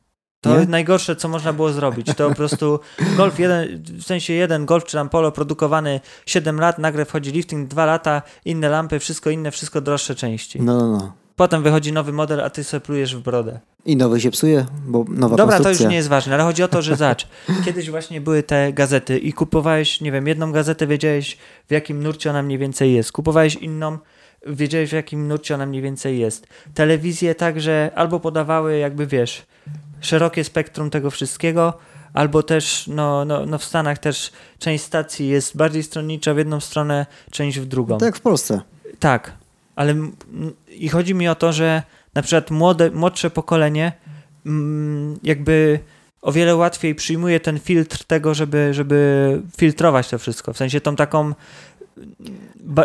To 0.47 0.59
Nie? 0.59 0.65
najgorsze, 0.65 1.15
co 1.15 1.27
można 1.27 1.53
było 1.53 1.71
zrobić. 1.71 2.07
To 2.17 2.29
po 2.29 2.35
prostu 2.35 2.79
golf 3.17 3.39
jeden, 3.39 3.83
w 3.83 4.03
sensie 4.03 4.33
jeden 4.33 4.65
golf 4.65 4.85
czy 4.85 4.97
tam 4.97 5.09
polo 5.09 5.31
produkowany 5.31 5.99
7 6.25 6.59
lat, 6.59 6.79
nagle 6.79 7.05
wchodzi 7.05 7.31
lifting 7.31 7.67
2 7.67 7.85
lata, 7.85 8.21
inne 8.45 8.69
lampy, 8.69 8.99
wszystko 8.99 9.29
inne, 9.29 9.51
wszystko 9.51 9.81
droższe 9.81 10.15
części. 10.15 10.61
No, 10.61 10.77
no, 10.77 10.91
no. 10.91 11.13
Potem 11.35 11.63
wychodzi 11.63 11.93
nowy 11.93 12.13
model, 12.13 12.41
a 12.41 12.49
ty 12.49 12.63
sobie 12.63 12.81
plujesz 12.81 13.15
w 13.15 13.19
brodę. 13.19 13.59
I 13.85 13.97
nowy 13.97 14.21
się 14.21 14.31
psuje, 14.31 14.65
bo 14.87 15.05
nowa 15.09 15.35
Dobra, 15.35 15.59
to 15.59 15.69
już 15.69 15.79
nie 15.79 15.95
jest 15.95 16.07
ważne, 16.07 16.33
ale 16.33 16.43
chodzi 16.43 16.63
o 16.63 16.67
to, 16.67 16.81
że 16.81 16.95
zacz. 16.95 17.27
Kiedyś 17.65 17.89
właśnie 17.89 18.21
były 18.21 18.43
te 18.43 18.73
gazety 18.73 19.17
i 19.17 19.33
kupowałeś, 19.33 20.01
nie 20.01 20.11
wiem, 20.11 20.27
jedną 20.27 20.51
gazetę, 20.51 20.87
wiedziałeś 20.87 21.37
w 21.67 21.71
jakim 21.71 22.03
nurcie 22.03 22.29
ona 22.29 22.43
mniej 22.43 22.57
więcej 22.57 22.93
jest. 22.93 23.11
Kupowałeś 23.11 23.55
inną, 23.55 23.97
wiedziałeś 24.47 24.89
w 24.89 24.93
jakim 24.93 25.27
nurcie 25.27 25.55
ona 25.55 25.65
mniej 25.65 25.81
więcej 25.81 26.19
jest. 26.19 26.47
Telewizje 26.73 27.35
także 27.35 27.91
albo 27.95 28.19
podawały 28.19 28.77
jakby, 28.77 29.07
wiesz, 29.07 29.45
szerokie 30.01 30.43
spektrum 30.43 30.89
tego 30.89 31.11
wszystkiego, 31.11 31.73
albo 32.13 32.43
też, 32.43 32.87
no, 32.87 33.25
no, 33.25 33.45
no 33.45 33.57
w 33.57 33.63
Stanach 33.63 33.97
też 33.97 34.31
część 34.59 34.83
stacji 34.83 35.27
jest 35.27 35.57
bardziej 35.57 35.83
stronnicza 35.83 36.33
w 36.33 36.37
jedną 36.37 36.59
stronę, 36.59 37.05
część 37.31 37.59
w 37.59 37.65
drugą. 37.65 37.97
Tak 37.97 38.05
jak 38.05 38.15
w 38.17 38.21
Polsce. 38.21 38.61
Tak, 38.99 39.33
ale 39.75 39.95
i 40.69 40.89
chodzi 40.89 41.15
mi 41.15 41.27
o 41.27 41.35
to, 41.35 41.53
że 41.53 41.83
na 42.13 42.21
przykład 42.21 42.51
młode, 42.51 42.91
młodsze 42.91 43.29
pokolenie 43.29 43.91
jakby 45.23 45.79
o 46.21 46.31
wiele 46.31 46.55
łatwiej 46.55 46.95
przyjmuje 46.95 47.39
ten 47.39 47.59
filtr 47.59 48.03
tego, 48.03 48.33
żeby, 48.33 48.73
żeby 48.73 49.41
filtrować 49.57 50.09
to 50.09 50.17
wszystko. 50.17 50.53
W 50.53 50.57
sensie 50.57 50.81
tą 50.81 50.95
taką 50.95 51.33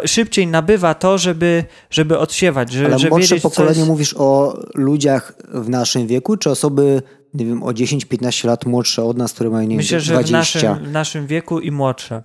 szybciej 0.05 0.47
nabywa 0.47 0.95
to, 0.95 1.19
żeby, 1.19 1.65
żeby 1.91 2.19
odsiewać, 2.19 2.73
że, 2.73 2.85
Ale 2.87 2.99
że 2.99 3.09
młodsze 3.09 3.35
wiedzieć, 3.35 3.43
pokolenie 3.43 3.79
jest... 3.79 3.89
mówisz 3.89 4.15
o 4.19 4.59
ludziach 4.75 5.33
w 5.55 5.69
naszym 5.69 6.07
wieku, 6.07 6.37
czy 6.37 6.51
osoby, 6.51 7.03
nie 7.35 7.47
wiem, 7.47 7.63
o 7.63 7.71
10-15 7.71 8.47
lat 8.47 8.67
młodsze 8.67 9.05
od 9.05 9.19
nas, 9.19 9.33
które 9.33 9.51
mają, 9.51 9.69
nie 9.69 9.77
Myślę, 9.77 9.99
wiem, 9.99 10.05
że 10.05 10.15
20? 10.15 10.59
w 10.59 10.63
naszym, 10.63 10.85
w 10.89 10.93
naszym 10.93 11.27
wieku 11.27 11.61
i 11.61 11.71
młodsze. 11.71 12.23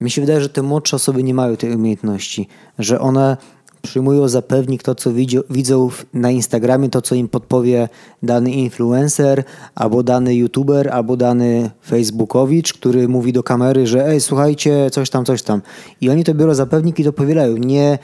Mi 0.00 0.10
się 0.10 0.20
wydaje, 0.20 0.40
że 0.40 0.48
te 0.48 0.62
młodsze 0.62 0.96
osoby 0.96 1.22
nie 1.22 1.34
mają 1.34 1.56
tej 1.56 1.74
umiejętności, 1.74 2.48
że 2.78 3.00
one 3.00 3.36
przyjmują 3.82 4.28
za 4.28 4.42
pewnik 4.42 4.82
to, 4.82 4.94
co 4.94 5.10
widzą, 5.50 5.90
na 6.14 6.30
Instagramie, 6.30 6.88
to, 6.88 7.02
co 7.02 7.14
im 7.14 7.28
podpowie 7.28 7.88
dany 8.22 8.50
influencer, 8.50 9.44
albo 9.74 10.02
dany 10.02 10.34
youtuber, 10.34 10.88
albo 10.88 11.16
dany 11.16 11.70
facebookowicz, 11.86 12.72
który 12.72 13.08
mówi 13.08 13.32
do 13.32 13.42
kamery, 13.42 13.86
że 13.86 14.06
ej, 14.06 14.20
słuchajcie, 14.20 14.90
coś 14.90 15.10
tam, 15.10 15.24
coś 15.24 15.42
tam. 15.42 15.62
I 16.00 16.10
oni 16.10 16.24
to 16.24 16.34
biorą 16.34 16.54
za 16.54 16.66
pewnik 16.66 16.98
i 16.98 17.04
to 17.04 17.12
powielają. 17.12 17.56
Nie, 17.56 17.98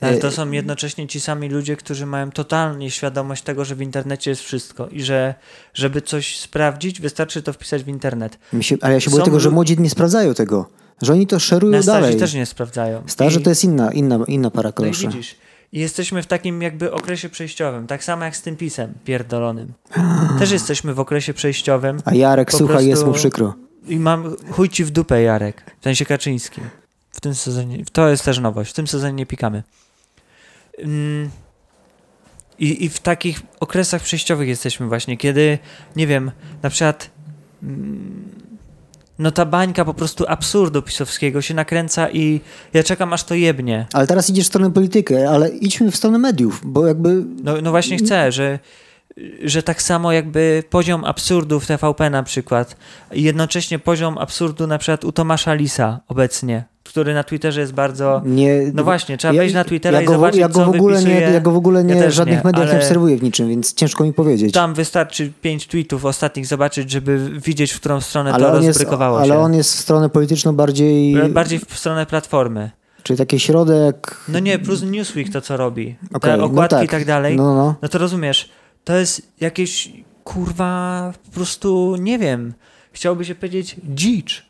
Ale 0.00 0.16
e, 0.16 0.18
to 0.18 0.30
są 0.30 0.50
jednocześnie 0.50 1.06
ci 1.06 1.20
sami 1.20 1.48
ludzie, 1.48 1.76
którzy 1.76 2.06
mają 2.06 2.30
totalnie 2.30 2.90
świadomość 2.90 3.42
tego, 3.42 3.64
że 3.64 3.74
w 3.74 3.82
internecie 3.82 4.30
jest 4.30 4.42
wszystko 4.42 4.88
i 4.88 5.02
że 5.02 5.34
żeby 5.74 6.02
coś 6.02 6.38
sprawdzić, 6.38 7.00
wystarczy 7.00 7.42
to 7.42 7.52
wpisać 7.52 7.84
w 7.84 7.88
internet. 7.88 8.38
ale 8.80 8.94
ja 8.94 9.00
się 9.00 9.10
boję 9.10 9.20
Są 9.20 9.24
tego, 9.24 9.40
że 9.40 9.50
młodzi 9.50 9.80
nie 9.80 9.90
sprawdzają 9.90 10.34
tego. 10.34 10.66
Że 11.02 11.12
oni 11.12 11.26
to 11.26 11.38
szerują 11.38 11.72
Na 11.72 11.82
starzy 11.82 12.00
dalej. 12.00 12.18
też 12.18 12.34
nie 12.34 12.46
sprawdzają. 12.46 13.02
Starzy 13.06 13.40
I, 13.40 13.42
to 13.42 13.50
jest 13.50 13.64
inna, 13.64 13.92
inna, 13.92 14.18
inna 14.26 14.50
para 14.50 14.72
No 14.78 14.86
i 14.86 14.90
widzisz, 14.90 15.36
i 15.72 15.80
jesteśmy 15.80 16.22
w 16.22 16.26
takim 16.26 16.62
jakby 16.62 16.92
okresie 16.92 17.28
przejściowym, 17.28 17.86
tak 17.86 18.04
samo 18.04 18.24
jak 18.24 18.36
z 18.36 18.42
tym 18.42 18.56
pisem 18.56 18.92
pierdolonym. 19.04 19.72
Też 20.38 20.50
jesteśmy 20.50 20.94
w 20.94 21.00
okresie 21.00 21.34
przejściowym 21.34 21.98
A 22.04 22.14
Jarek, 22.14 22.50
Po 22.50 22.56
słuchaj, 22.56 22.74
prostu- 22.76 22.88
jest 22.90 23.04
mu 23.06 23.12
przykro. 23.12 23.54
i 23.88 23.96
mam 23.98 24.36
chuj 24.50 24.68
ci 24.68 24.84
w 24.84 24.90
dupę, 24.90 25.22
Jarek, 25.22 25.62
w 25.80 25.84
sensie 25.84 26.04
Kaczyński. 26.04 26.60
W 27.10 27.20
tym 27.20 27.34
sezonie, 27.34 27.84
to 27.92 28.08
jest 28.08 28.24
też 28.24 28.38
nowość, 28.38 28.70
w 28.70 28.74
tym 28.74 28.86
sezonie 28.86 29.12
nie 29.14 29.26
pikamy. 29.26 29.62
Mm. 30.78 31.30
I, 32.58 32.84
I 32.84 32.88
w 32.88 32.98
takich 32.98 33.42
okresach 33.60 34.02
przejściowych 34.02 34.48
jesteśmy 34.48 34.86
właśnie, 34.86 35.16
kiedy, 35.16 35.58
nie 35.96 36.06
wiem, 36.06 36.30
na 36.62 36.70
przykład 36.70 37.10
mm, 37.62 38.24
no 39.18 39.30
ta 39.30 39.44
bańka 39.44 39.84
po 39.84 39.94
prostu 39.94 40.24
absurdu 40.28 40.82
pisowskiego 40.82 41.42
się 41.42 41.54
nakręca 41.54 42.10
i 42.10 42.40
ja 42.74 42.82
czekam 42.82 43.12
aż 43.12 43.24
to 43.24 43.34
jebnie. 43.34 43.86
Ale 43.92 44.06
teraz 44.06 44.30
idziesz 44.30 44.44
w 44.44 44.48
stronę 44.48 44.70
politykę, 44.70 45.30
ale 45.30 45.48
idźmy 45.48 45.90
w 45.90 45.96
stronę 45.96 46.18
mediów, 46.18 46.60
bo 46.64 46.86
jakby 46.86 47.24
No, 47.44 47.54
no 47.62 47.70
właśnie 47.70 47.96
chcę, 47.96 48.32
że, 48.32 48.58
że 49.42 49.62
tak 49.62 49.82
samo 49.82 50.12
jakby 50.12 50.62
poziom 50.70 51.04
absurdu 51.04 51.60
w 51.60 51.66
TVP 51.66 52.10
na 52.10 52.22
przykład 52.22 52.76
i 53.12 53.22
jednocześnie 53.22 53.78
poziom 53.78 54.18
absurdu 54.18 54.66
na 54.66 54.78
przykład 54.78 55.04
u 55.04 55.12
Tomasza 55.12 55.54
Lisa 55.54 56.00
obecnie, 56.08 56.64
który 56.98 57.14
na 57.14 57.24
Twitterze 57.24 57.60
jest 57.60 57.72
bardzo... 57.72 58.22
nie... 58.24 58.60
No 58.74 58.84
właśnie, 58.84 59.18
trzeba 59.18 59.34
ja- 59.34 59.40
wejść 59.40 59.54
na 59.54 59.64
Twittera 59.64 59.98
ja 59.98 60.02
i 60.02 60.06
go, 60.06 60.12
w- 60.12 60.16
zobaczyć, 60.16 60.40
ja 60.40 60.48
go 60.48 60.64
w 60.64 60.68
ogóle 60.68 60.98
nie, 60.98 61.06
wypisuje. 61.06 61.30
Ja 61.30 61.40
go 61.40 61.50
w 61.50 61.56
ogóle 61.56 61.84
nie, 61.84 61.94
Ja 61.94 62.10
żadnych 62.10 62.44
nie, 62.44 62.50
mediach 62.52 62.72
nie 62.72 62.78
obserwuję 62.78 63.16
w 63.16 63.22
niczym, 63.22 63.48
więc 63.48 63.74
ciężko 63.74 64.04
mi 64.04 64.12
powiedzieć. 64.12 64.54
Tam 64.54 64.74
wystarczy 64.74 65.32
pięć 65.42 65.66
tweetów 65.66 66.04
ostatnich 66.04 66.46
zobaczyć, 66.46 66.90
żeby 66.90 67.30
widzieć, 67.44 67.72
w 67.72 67.80
którą 67.80 68.00
stronę 68.00 68.32
ale 68.32 68.44
to 68.44 68.50
on, 68.52 68.56
jest, 68.56 68.66
rozbrykowało 68.66 69.18
ale 69.18 69.34
się. 69.34 69.38
on 69.38 69.54
jest 69.54 69.76
w 69.76 69.78
stronę 69.80 70.08
polityczną 70.08 70.52
bardziej... 70.52 71.16
Bardziej 71.28 71.58
w 71.58 71.78
stronę 71.78 72.06
Platformy. 72.06 72.70
Czyli 73.02 73.18
taki 73.18 73.40
środek... 73.40 74.16
No 74.28 74.38
nie, 74.38 74.58
plus 74.58 74.82
Newsweek 74.82 75.32
to, 75.32 75.40
co 75.40 75.56
robi. 75.56 75.96
Okej, 76.14 76.30
Te 76.32 76.36
no 76.36 76.44
okładki 76.44 76.76
tak. 76.76 76.84
i 76.84 76.88
tak 76.88 77.04
dalej. 77.04 77.36
No, 77.36 77.54
no. 77.54 77.74
No 77.82 77.88
to 77.88 77.98
rozumiesz, 77.98 78.48
to 78.84 78.96
jest 78.96 79.22
jakieś 79.40 79.92
kurwa 80.24 81.12
po 81.24 81.30
prostu, 81.30 81.96
nie 81.96 82.18
wiem, 82.18 82.54
chciałoby 82.92 83.24
się 83.24 83.34
powiedzieć 83.34 83.76
dzicz. 83.84 84.47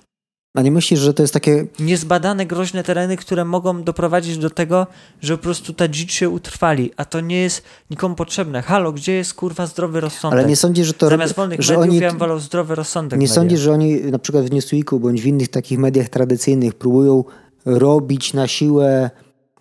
A 0.58 0.62
nie 0.62 0.70
myślisz, 0.70 1.00
że 1.00 1.14
to 1.14 1.22
jest 1.22 1.34
takie... 1.34 1.66
Niezbadane, 1.80 2.46
groźne 2.46 2.84
tereny, 2.84 3.16
które 3.16 3.44
mogą 3.44 3.82
doprowadzić 3.82 4.38
do 4.38 4.50
tego, 4.50 4.86
że 5.22 5.36
po 5.36 5.42
prostu 5.42 5.72
ta 5.72 5.88
dzicz 5.88 6.12
się 6.12 6.28
utrwali, 6.30 6.90
a 6.96 7.04
to 7.04 7.20
nie 7.20 7.36
jest 7.36 7.62
nikomu 7.90 8.14
potrzebne. 8.14 8.62
Halo, 8.62 8.92
gdzie 8.92 9.12
jest 9.12 9.34
kurwa 9.34 9.66
zdrowy 9.66 10.00
rozsądek? 10.00 10.38
Ale 10.38 10.48
nie 10.48 10.56
sądzisz, 10.56 10.86
że 10.86 10.94
to... 10.94 11.08
Zamiast 11.08 11.34
wolnych 11.34 11.62
że 11.62 11.72
mediów 11.72 11.88
oni... 11.88 12.02
ja 12.02 12.10
bym 12.10 12.18
wolał 12.18 12.38
zdrowy 12.38 12.74
rozsądek. 12.74 13.20
Nie 13.20 13.28
sądzisz, 13.28 13.60
że 13.60 13.72
oni 13.72 14.00
na 14.00 14.18
przykład 14.18 14.44
w 14.44 14.52
Newsweeku 14.52 15.00
bądź 15.00 15.22
w 15.22 15.26
innych 15.26 15.48
takich 15.48 15.78
mediach 15.78 16.08
tradycyjnych 16.08 16.74
próbują 16.74 17.24
robić 17.64 18.34
na 18.34 18.48
siłę 18.48 19.10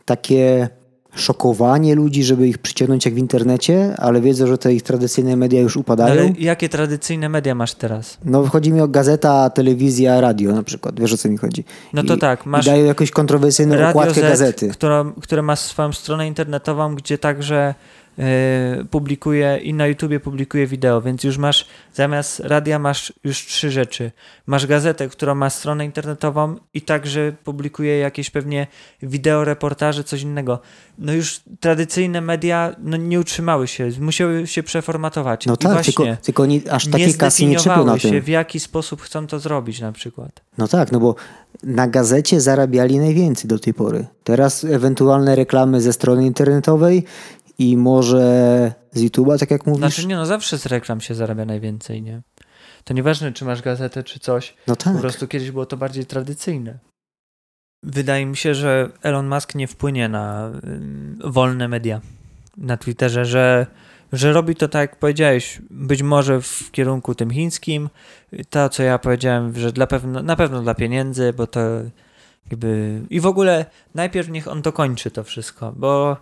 takie 0.05 0.69
szokowanie 1.19 1.95
ludzi, 1.95 2.23
żeby 2.23 2.47
ich 2.47 2.57
przyciągnąć 2.57 3.05
jak 3.05 3.13
w 3.13 3.17
internecie, 3.17 3.95
ale 3.97 4.21
wiedzą, 4.21 4.47
że 4.47 4.57
te 4.57 4.73
ich 4.73 4.83
tradycyjne 4.83 5.35
media 5.35 5.61
już 5.61 5.77
upadają? 5.77 6.21
ale 6.21 6.33
jakie 6.39 6.69
tradycyjne 6.69 7.29
media 7.29 7.55
masz 7.55 7.73
teraz? 7.73 8.17
No 8.25 8.45
chodzi 8.45 8.71
mi 8.71 8.81
o 8.81 8.87
gazeta, 8.87 9.49
telewizja, 9.49 10.21
radio 10.21 10.51
na 10.51 10.63
przykład. 10.63 10.99
Wiesz 10.99 11.13
o 11.13 11.17
co 11.17 11.29
mi 11.29 11.37
chodzi? 11.37 11.63
No 11.93 12.03
to 12.03 12.15
I, 12.15 12.19
tak, 12.19 12.45
I 12.45 12.49
masz 12.49 12.65
dają 12.65 12.85
jakąś 12.85 13.11
kontrowersyjną 13.11 13.75
Radio 13.75 13.89
okładkę 13.89 14.13
Z, 14.13 14.23
gazety. 14.23 14.69
Która, 14.69 15.05
które 15.21 15.41
ma 15.41 15.55
swoją 15.55 15.93
stronę 15.93 16.27
internetową, 16.27 16.95
gdzie 16.95 17.17
także 17.17 17.75
publikuje 18.91 19.57
i 19.57 19.73
na 19.73 19.87
YouTubie 19.87 20.19
publikuje 20.19 20.67
wideo, 20.67 21.01
więc 21.01 21.23
już 21.23 21.37
masz 21.37 21.67
zamiast 21.93 22.39
radia 22.39 22.79
masz 22.79 23.13
już 23.23 23.45
trzy 23.45 23.71
rzeczy. 23.71 24.11
Masz 24.45 24.67
gazetę, 24.67 25.07
która 25.09 25.35
ma 25.35 25.49
stronę 25.49 25.85
internetową 25.85 26.55
i 26.73 26.81
także 26.81 27.33
publikuje 27.43 27.97
jakieś 27.97 28.29
pewnie 28.29 28.67
wideo, 29.01 29.43
reportaże, 29.43 30.03
coś 30.03 30.21
innego. 30.21 30.59
No 30.97 31.13
już 31.13 31.41
tradycyjne 31.59 32.21
media 32.21 32.75
no, 32.83 32.97
nie 32.97 33.19
utrzymały 33.19 33.67
się, 33.67 33.89
musiały 33.99 34.47
się 34.47 34.63
przeformatować. 34.63 35.45
No 35.45 35.53
I 35.53 35.57
tak, 35.57 35.85
tylko, 35.85 36.03
tylko 36.21 36.43
oni 36.43 36.69
aż 36.69 36.85
nie 36.85 36.91
takiej 36.91 37.13
kasy 37.13 37.45
nie 37.45 37.57
trzepią 37.57 37.85
na 37.85 37.99
się, 37.99 38.09
tym. 38.09 38.21
w 38.21 38.27
jaki 38.27 38.59
sposób 38.59 39.01
chcą 39.01 39.27
to 39.27 39.39
zrobić 39.39 39.79
na 39.79 39.91
przykład. 39.91 40.41
No 40.57 40.67
tak, 40.67 40.91
no 40.91 40.99
bo 40.99 41.15
na 41.63 41.87
gazecie 41.87 42.41
zarabiali 42.41 42.99
najwięcej 42.99 43.47
do 43.47 43.59
tej 43.59 43.73
pory. 43.73 44.05
Teraz 44.23 44.63
ewentualne 44.63 45.35
reklamy 45.35 45.81
ze 45.81 45.93
strony 45.93 46.25
internetowej 46.25 47.03
i 47.57 47.77
może 47.77 48.73
z 48.91 49.01
YouTube'a, 49.03 49.39
tak 49.39 49.51
jak 49.51 49.65
mówisz. 49.65 49.79
Znaczy 49.79 50.07
nie, 50.07 50.15
no 50.15 50.25
zawsze 50.25 50.57
z 50.57 50.65
reklam 50.65 51.01
się 51.01 51.15
zarabia 51.15 51.45
najwięcej, 51.45 52.01
nie? 52.01 52.21
To 52.83 52.93
nieważne, 52.93 53.31
czy 53.31 53.45
masz 53.45 53.61
gazetę, 53.61 54.03
czy 54.03 54.19
coś. 54.19 54.55
no 54.67 54.75
tak. 54.75 54.93
Po 54.93 54.99
prostu 54.99 55.27
kiedyś 55.27 55.51
było 55.51 55.65
to 55.65 55.77
bardziej 55.77 56.05
tradycyjne. 56.05 56.79
Wydaje 57.83 58.25
mi 58.25 58.37
się, 58.37 58.55
że 58.55 58.89
Elon 59.01 59.27
Musk 59.27 59.55
nie 59.55 59.67
wpłynie 59.67 60.09
na 60.09 60.51
wolne 61.23 61.67
media 61.67 62.01
na 62.57 62.77
Twitterze, 62.77 63.25
że, 63.25 63.67
że 64.13 64.33
robi 64.33 64.55
to 64.55 64.67
tak, 64.67 64.89
jak 64.89 64.99
powiedziałeś, 64.99 65.61
być 65.69 66.03
może 66.03 66.41
w 66.41 66.71
kierunku 66.71 67.15
tym 67.15 67.31
chińskim. 67.31 67.89
To, 68.49 68.69
co 68.69 68.83
ja 68.83 68.99
powiedziałem, 68.99 69.59
że 69.59 69.71
dla 69.71 69.87
pewno, 69.87 70.23
na 70.23 70.35
pewno 70.35 70.61
dla 70.61 70.75
pieniędzy, 70.75 71.33
bo 71.33 71.47
to 71.47 71.59
jakby... 72.51 73.01
I 73.09 73.19
w 73.19 73.25
ogóle 73.25 73.65
najpierw 73.95 74.29
niech 74.29 74.47
on 74.47 74.61
dokończy 74.61 75.11
to 75.11 75.23
wszystko, 75.23 75.73
bo 75.75 76.17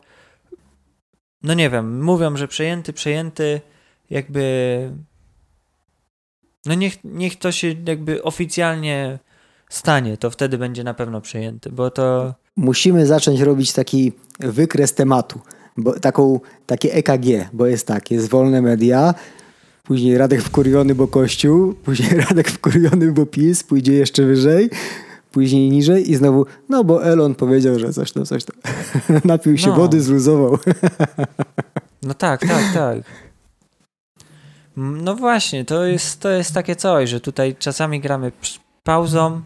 no 1.45 1.53
nie 1.53 1.69
wiem, 1.69 2.03
mówią, 2.03 2.37
że 2.37 2.47
przejęty, 2.47 2.93
przejęty, 2.93 3.61
jakby 4.09 4.89
no 6.65 6.73
niech, 6.73 7.03
niech 7.03 7.39
to 7.39 7.51
się 7.51 7.75
jakby 7.87 8.23
oficjalnie 8.23 9.19
stanie, 9.69 10.17
to 10.17 10.29
wtedy 10.29 10.57
będzie 10.57 10.83
na 10.83 10.93
pewno 10.93 11.21
przejęty, 11.21 11.71
bo 11.71 11.91
to 11.91 12.33
Musimy 12.57 13.05
zacząć 13.05 13.39
robić 13.39 13.73
taki 13.73 14.11
wykres 14.39 14.93
tematu. 14.93 15.39
Bo 15.77 15.99
taką, 15.99 16.39
takie 16.65 16.93
EKG, 16.93 17.49
bo 17.53 17.65
jest 17.65 17.87
tak, 17.87 18.11
jest 18.11 18.29
wolne 18.29 18.61
media, 18.61 19.13
później 19.83 20.17
Radek 20.17 20.41
wkurwiony, 20.41 20.95
bo 20.95 21.07
Kościół, 21.07 21.73
później 21.73 22.09
Radek 22.29 22.51
wkurwiony, 22.51 23.11
bo 23.11 23.25
PiS, 23.25 23.63
pójdzie 23.63 23.93
jeszcze 23.93 24.23
wyżej, 24.25 24.69
później 25.35 25.69
niżej 25.69 26.11
i 26.11 26.15
znowu, 26.15 26.45
no 26.69 26.83
bo 26.83 27.03
Elon 27.05 27.35
powiedział, 27.35 27.79
że 27.79 27.93
coś 27.93 28.11
tam, 28.11 28.25
coś 28.25 28.43
tam. 28.43 28.55
Napił 29.25 29.57
się 29.57 29.67
No. 29.67 29.75
wody, 29.75 30.01
zluzował. 30.01 30.57
No 32.03 32.13
tak, 32.13 32.41
tak, 32.41 32.73
tak. 32.73 32.97
No 34.77 35.15
właśnie, 35.15 35.65
to 35.65 35.85
jest, 35.85 36.19
to 36.19 36.29
jest 36.29 36.53
takie 36.53 36.75
coś, 36.75 37.09
że 37.09 37.19
tutaj 37.19 37.55
czasami 37.59 37.99
gramy 37.99 38.31
pauzą, 38.83 39.41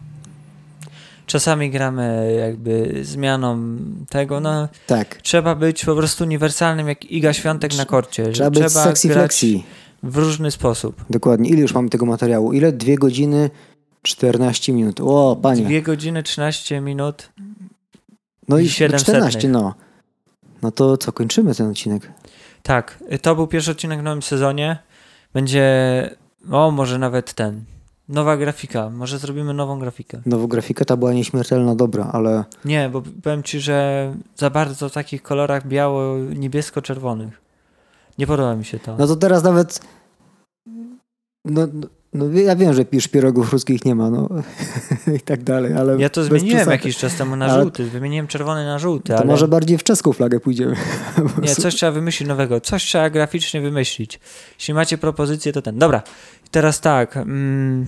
czasami 1.26 1.70
gramy 1.70 2.36
jakby 2.40 2.98
zmianą 3.02 3.76
tego, 4.08 4.40
no 4.40 4.68
Tak. 4.86 5.14
trzeba 5.22 5.54
być 5.54 5.84
po 5.84 5.94
prostu 5.96 6.24
uniwersalnym 6.24 6.88
jak 6.88 7.04
Iga 7.04 7.32
Świątek 7.32 7.76
na 7.76 7.84
korcie. 7.84 8.28
Trzeba 8.32 8.50
być 8.50 8.72
sexy 8.72 9.08
grać 9.08 9.18
flexi. 9.18 9.64
w 10.02 10.16
różny 10.16 10.50
sposób. 10.50 11.04
Dokładnie. 11.10 11.50
Ile 11.50 11.60
już 11.60 11.74
mamy 11.74 11.88
tego 11.88 12.06
materiału? 12.06 12.52
Ile? 12.52 12.72
Dwie 12.72 12.96
godziny 12.98 13.50
14 14.02 14.72
minut. 14.72 15.00
O, 15.00 15.36
panie. 15.42 15.64
Dwie 15.64 15.82
godziny 15.82 16.22
13 16.22 16.80
minut. 16.80 17.32
no 18.48 18.58
i 18.58 18.64
i 18.64 18.70
siedem 18.70 19.00
14, 19.00 19.32
setnych. 19.32 19.52
no. 19.52 19.74
No 20.62 20.70
to 20.70 20.96
co, 20.96 21.12
kończymy 21.12 21.54
ten 21.54 21.70
odcinek? 21.70 22.12
Tak, 22.62 23.04
to 23.22 23.34
był 23.34 23.46
pierwszy 23.46 23.70
odcinek 23.70 24.00
w 24.00 24.02
nowym 24.02 24.22
sezonie. 24.22 24.78
Będzie, 25.34 26.10
o 26.50 26.70
może 26.70 26.98
nawet 26.98 27.34
ten, 27.34 27.64
nowa 28.08 28.36
grafika. 28.36 28.90
Może 28.90 29.18
zrobimy 29.18 29.54
nową 29.54 29.78
grafikę. 29.78 30.20
Nową 30.26 30.46
grafikę 30.46 30.84
ta 30.84 30.96
była 30.96 31.12
nieśmiertelna 31.12 31.74
dobra, 31.74 32.10
ale 32.12 32.44
Nie, 32.64 32.88
bo 32.92 33.02
powiem 33.22 33.42
ci, 33.42 33.60
że 33.60 34.12
za 34.36 34.50
bardzo 34.50 34.88
w 34.88 34.92
takich 34.92 35.22
kolorach 35.22 35.66
biało-niebiesko-czerwonych. 35.66 37.40
Nie 38.18 38.26
podoba 38.26 38.56
mi 38.56 38.64
się 38.64 38.78
to. 38.78 38.96
no 38.96 39.06
to 39.06 39.16
teraz 39.16 39.42
nawet 39.42 39.80
no, 41.44 41.66
no, 42.14 42.30
ja 42.30 42.56
wiem, 42.56 42.74
że 42.74 42.84
pisz 42.84 43.08
pierogów 43.08 43.52
ruskich 43.52 43.84
nie 43.84 43.94
ma, 43.94 44.10
no 44.10 44.28
i 45.16 45.20
tak 45.20 45.42
dalej, 45.42 45.74
ale 45.74 45.96
ja 46.00 46.08
to 46.08 46.24
zmieniłem 46.24 46.56
przesady. 46.56 46.70
jakiś 46.76 46.96
czas 46.96 47.14
temu 47.16 47.36
na 47.36 47.46
Ale- 47.46 47.62
żółty. 47.62 47.84
Wymieniłem 47.84 48.26
czerwony 48.26 48.64
na 48.64 48.78
żółty, 48.78 49.08
To 49.12 49.16
ale 49.18 49.26
może 49.26 49.48
bardziej 49.48 49.78
w 49.78 49.82
czeską 49.84 50.12
flagę 50.12 50.40
pójdziemy. 50.40 50.76
nie, 51.42 51.54
coś 51.54 51.74
trzeba 51.74 51.92
wymyślić 51.92 52.28
nowego. 52.28 52.60
Coś 52.60 52.84
trzeba 52.84 53.10
graficznie 53.10 53.60
wymyślić. 53.60 54.20
Jeśli 54.58 54.74
macie 54.74 54.98
propozycję, 54.98 55.52
to 55.52 55.62
ten. 55.62 55.78
Dobra, 55.78 56.02
teraz 56.50 56.80
tak. 56.80 57.16
Mm, 57.16 57.86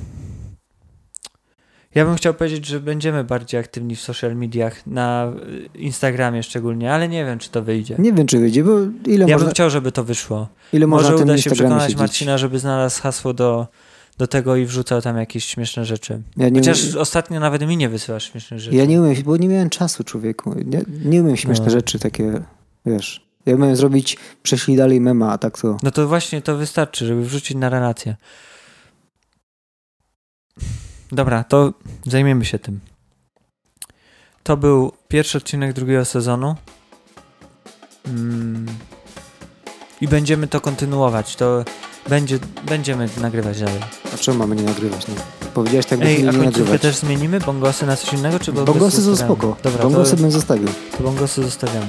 ja 1.95 2.05
bym 2.05 2.15
chciał 2.17 2.35
powiedzieć, 2.35 2.67
że 2.67 2.81
będziemy 2.81 3.25
bardziej 3.25 3.61
aktywni 3.61 3.97
w 3.97 4.01
social 4.01 4.37
mediach, 4.37 4.87
na 4.87 5.33
Instagramie 5.75 6.43
szczególnie, 6.43 6.93
ale 6.95 7.09
nie 7.09 7.25
wiem, 7.25 7.39
czy 7.39 7.51
to 7.51 7.63
wyjdzie. 7.63 7.97
Nie 7.99 8.13
wiem, 8.13 8.27
czy 8.27 8.39
wyjdzie, 8.39 8.65
bo 8.65 8.79
ile 9.07 9.27
Ja 9.29 9.35
można, 9.35 9.47
bym 9.47 9.55
chciał, 9.55 9.71
żeby 9.71 9.93
to 9.93 10.05
wyszło. 10.05 10.49
ile 10.73 10.87
Może 10.87 11.17
uda 11.17 11.39
się 11.39 11.51
przekonać 11.51 11.83
siedzieć. 11.83 11.99
Marcina, 11.99 12.39
żeby 12.39 12.59
znalazł 12.59 13.03
hasło 13.03 13.35
do, 13.35 13.67
do 14.19 14.27
tego 14.27 14.57
i 14.57 14.67
wrzucał 14.67 15.03
tam 15.03 15.17
jakieś 15.17 15.45
śmieszne 15.45 15.85
rzeczy. 15.85 16.23
Ja 16.37 16.51
Chociaż 16.55 16.95
ostatnio 16.95 17.41
nawet 17.41 17.67
mi 17.67 17.77
nie 17.77 17.89
wysyłasz 17.89 18.33
śmiesznych 18.33 18.61
rzeczy. 18.61 18.77
ja 18.77 18.85
nie 18.85 19.01
umiem, 19.03 19.23
bo 19.23 19.37
nie 19.37 19.49
miałem 19.49 19.71
czasu, 19.71 20.05
człowieku. 20.05 20.55
Nie, 20.65 20.83
nie 21.05 21.23
umiem 21.23 21.37
śmieszne 21.37 21.65
No. 21.65 21.71
rzeczy 21.71 21.99
takie, 21.99 22.43
wiesz. 22.87 23.27
Ja 23.47 23.57
miałem 23.57 23.77
zrobić, 23.77 24.17
przeszli 24.43 24.77
dalej 24.77 25.01
mema, 25.01 25.33
a 25.33 25.39
tak 25.39 25.59
to... 25.59 25.77
No 25.83 25.91
to 25.91 26.09
właśnie 26.09 26.43
to 26.43 26.57
wystarczy, 26.57 27.07
żeby 27.07 27.25
wrzucić 27.25 27.57
na 27.57 27.69
relację. 27.69 28.17
Dobra, 31.13 31.45
to 31.45 31.75
zajmiemy 32.07 32.45
się 32.45 32.59
tym. 32.59 32.81
To 34.43 34.57
był 34.57 34.93
pierwszy 35.09 35.39
odcinek 35.39 35.73
drugiego 35.73 36.05
sezonu. 36.05 36.57
Mm. 38.07 38.67
I 40.01 40.09
będziemy 40.09 40.49
to 40.49 40.61
kontynuować. 40.61 41.37
To 41.37 41.65
będzie, 42.09 42.39
będziemy 42.69 43.09
nagrywać 43.21 43.61
dalej. 43.61 43.81
A 44.15 44.19
czemu 44.19 44.39
mamy 44.39 44.57
nie 44.57 44.63
nagrywać? 44.63 45.07
No? 45.09 45.15
Powiedziałeś 45.55 45.87
tak, 45.87 45.99
Ej, 46.03 46.15
byśmy 46.15 46.29
a 46.29 46.33
nie 46.33 46.39
końcówkę 46.39 46.61
nagrywać. 46.61 46.83
też 46.83 46.97
zmienimy? 46.97 47.41
Bongosy 47.41 47.87
na 47.87 47.97
coś 47.97 48.13
innego? 48.13 48.39
Czy 48.39 48.53
Bongosy 48.53 48.97
są 48.97 49.03
zostawiamy? 49.03 49.35
spoko. 49.41 49.57
Dobra, 49.63 49.83
Bongosy 49.83 50.17
to, 50.17 50.23
bym 50.23 50.31
zostawił. 50.31 50.69
to 50.99 51.03
bongosy 51.05 51.43
zostawiamy. 51.43 51.87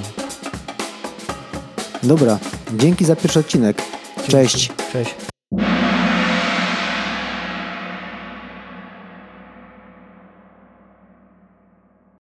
Dobra, 2.02 2.38
dzięki 2.78 3.04
za 3.04 3.16
pierwszy 3.16 3.38
odcinek. 3.40 3.82
Cześć. 4.28 4.72
Cześć. 4.92 5.14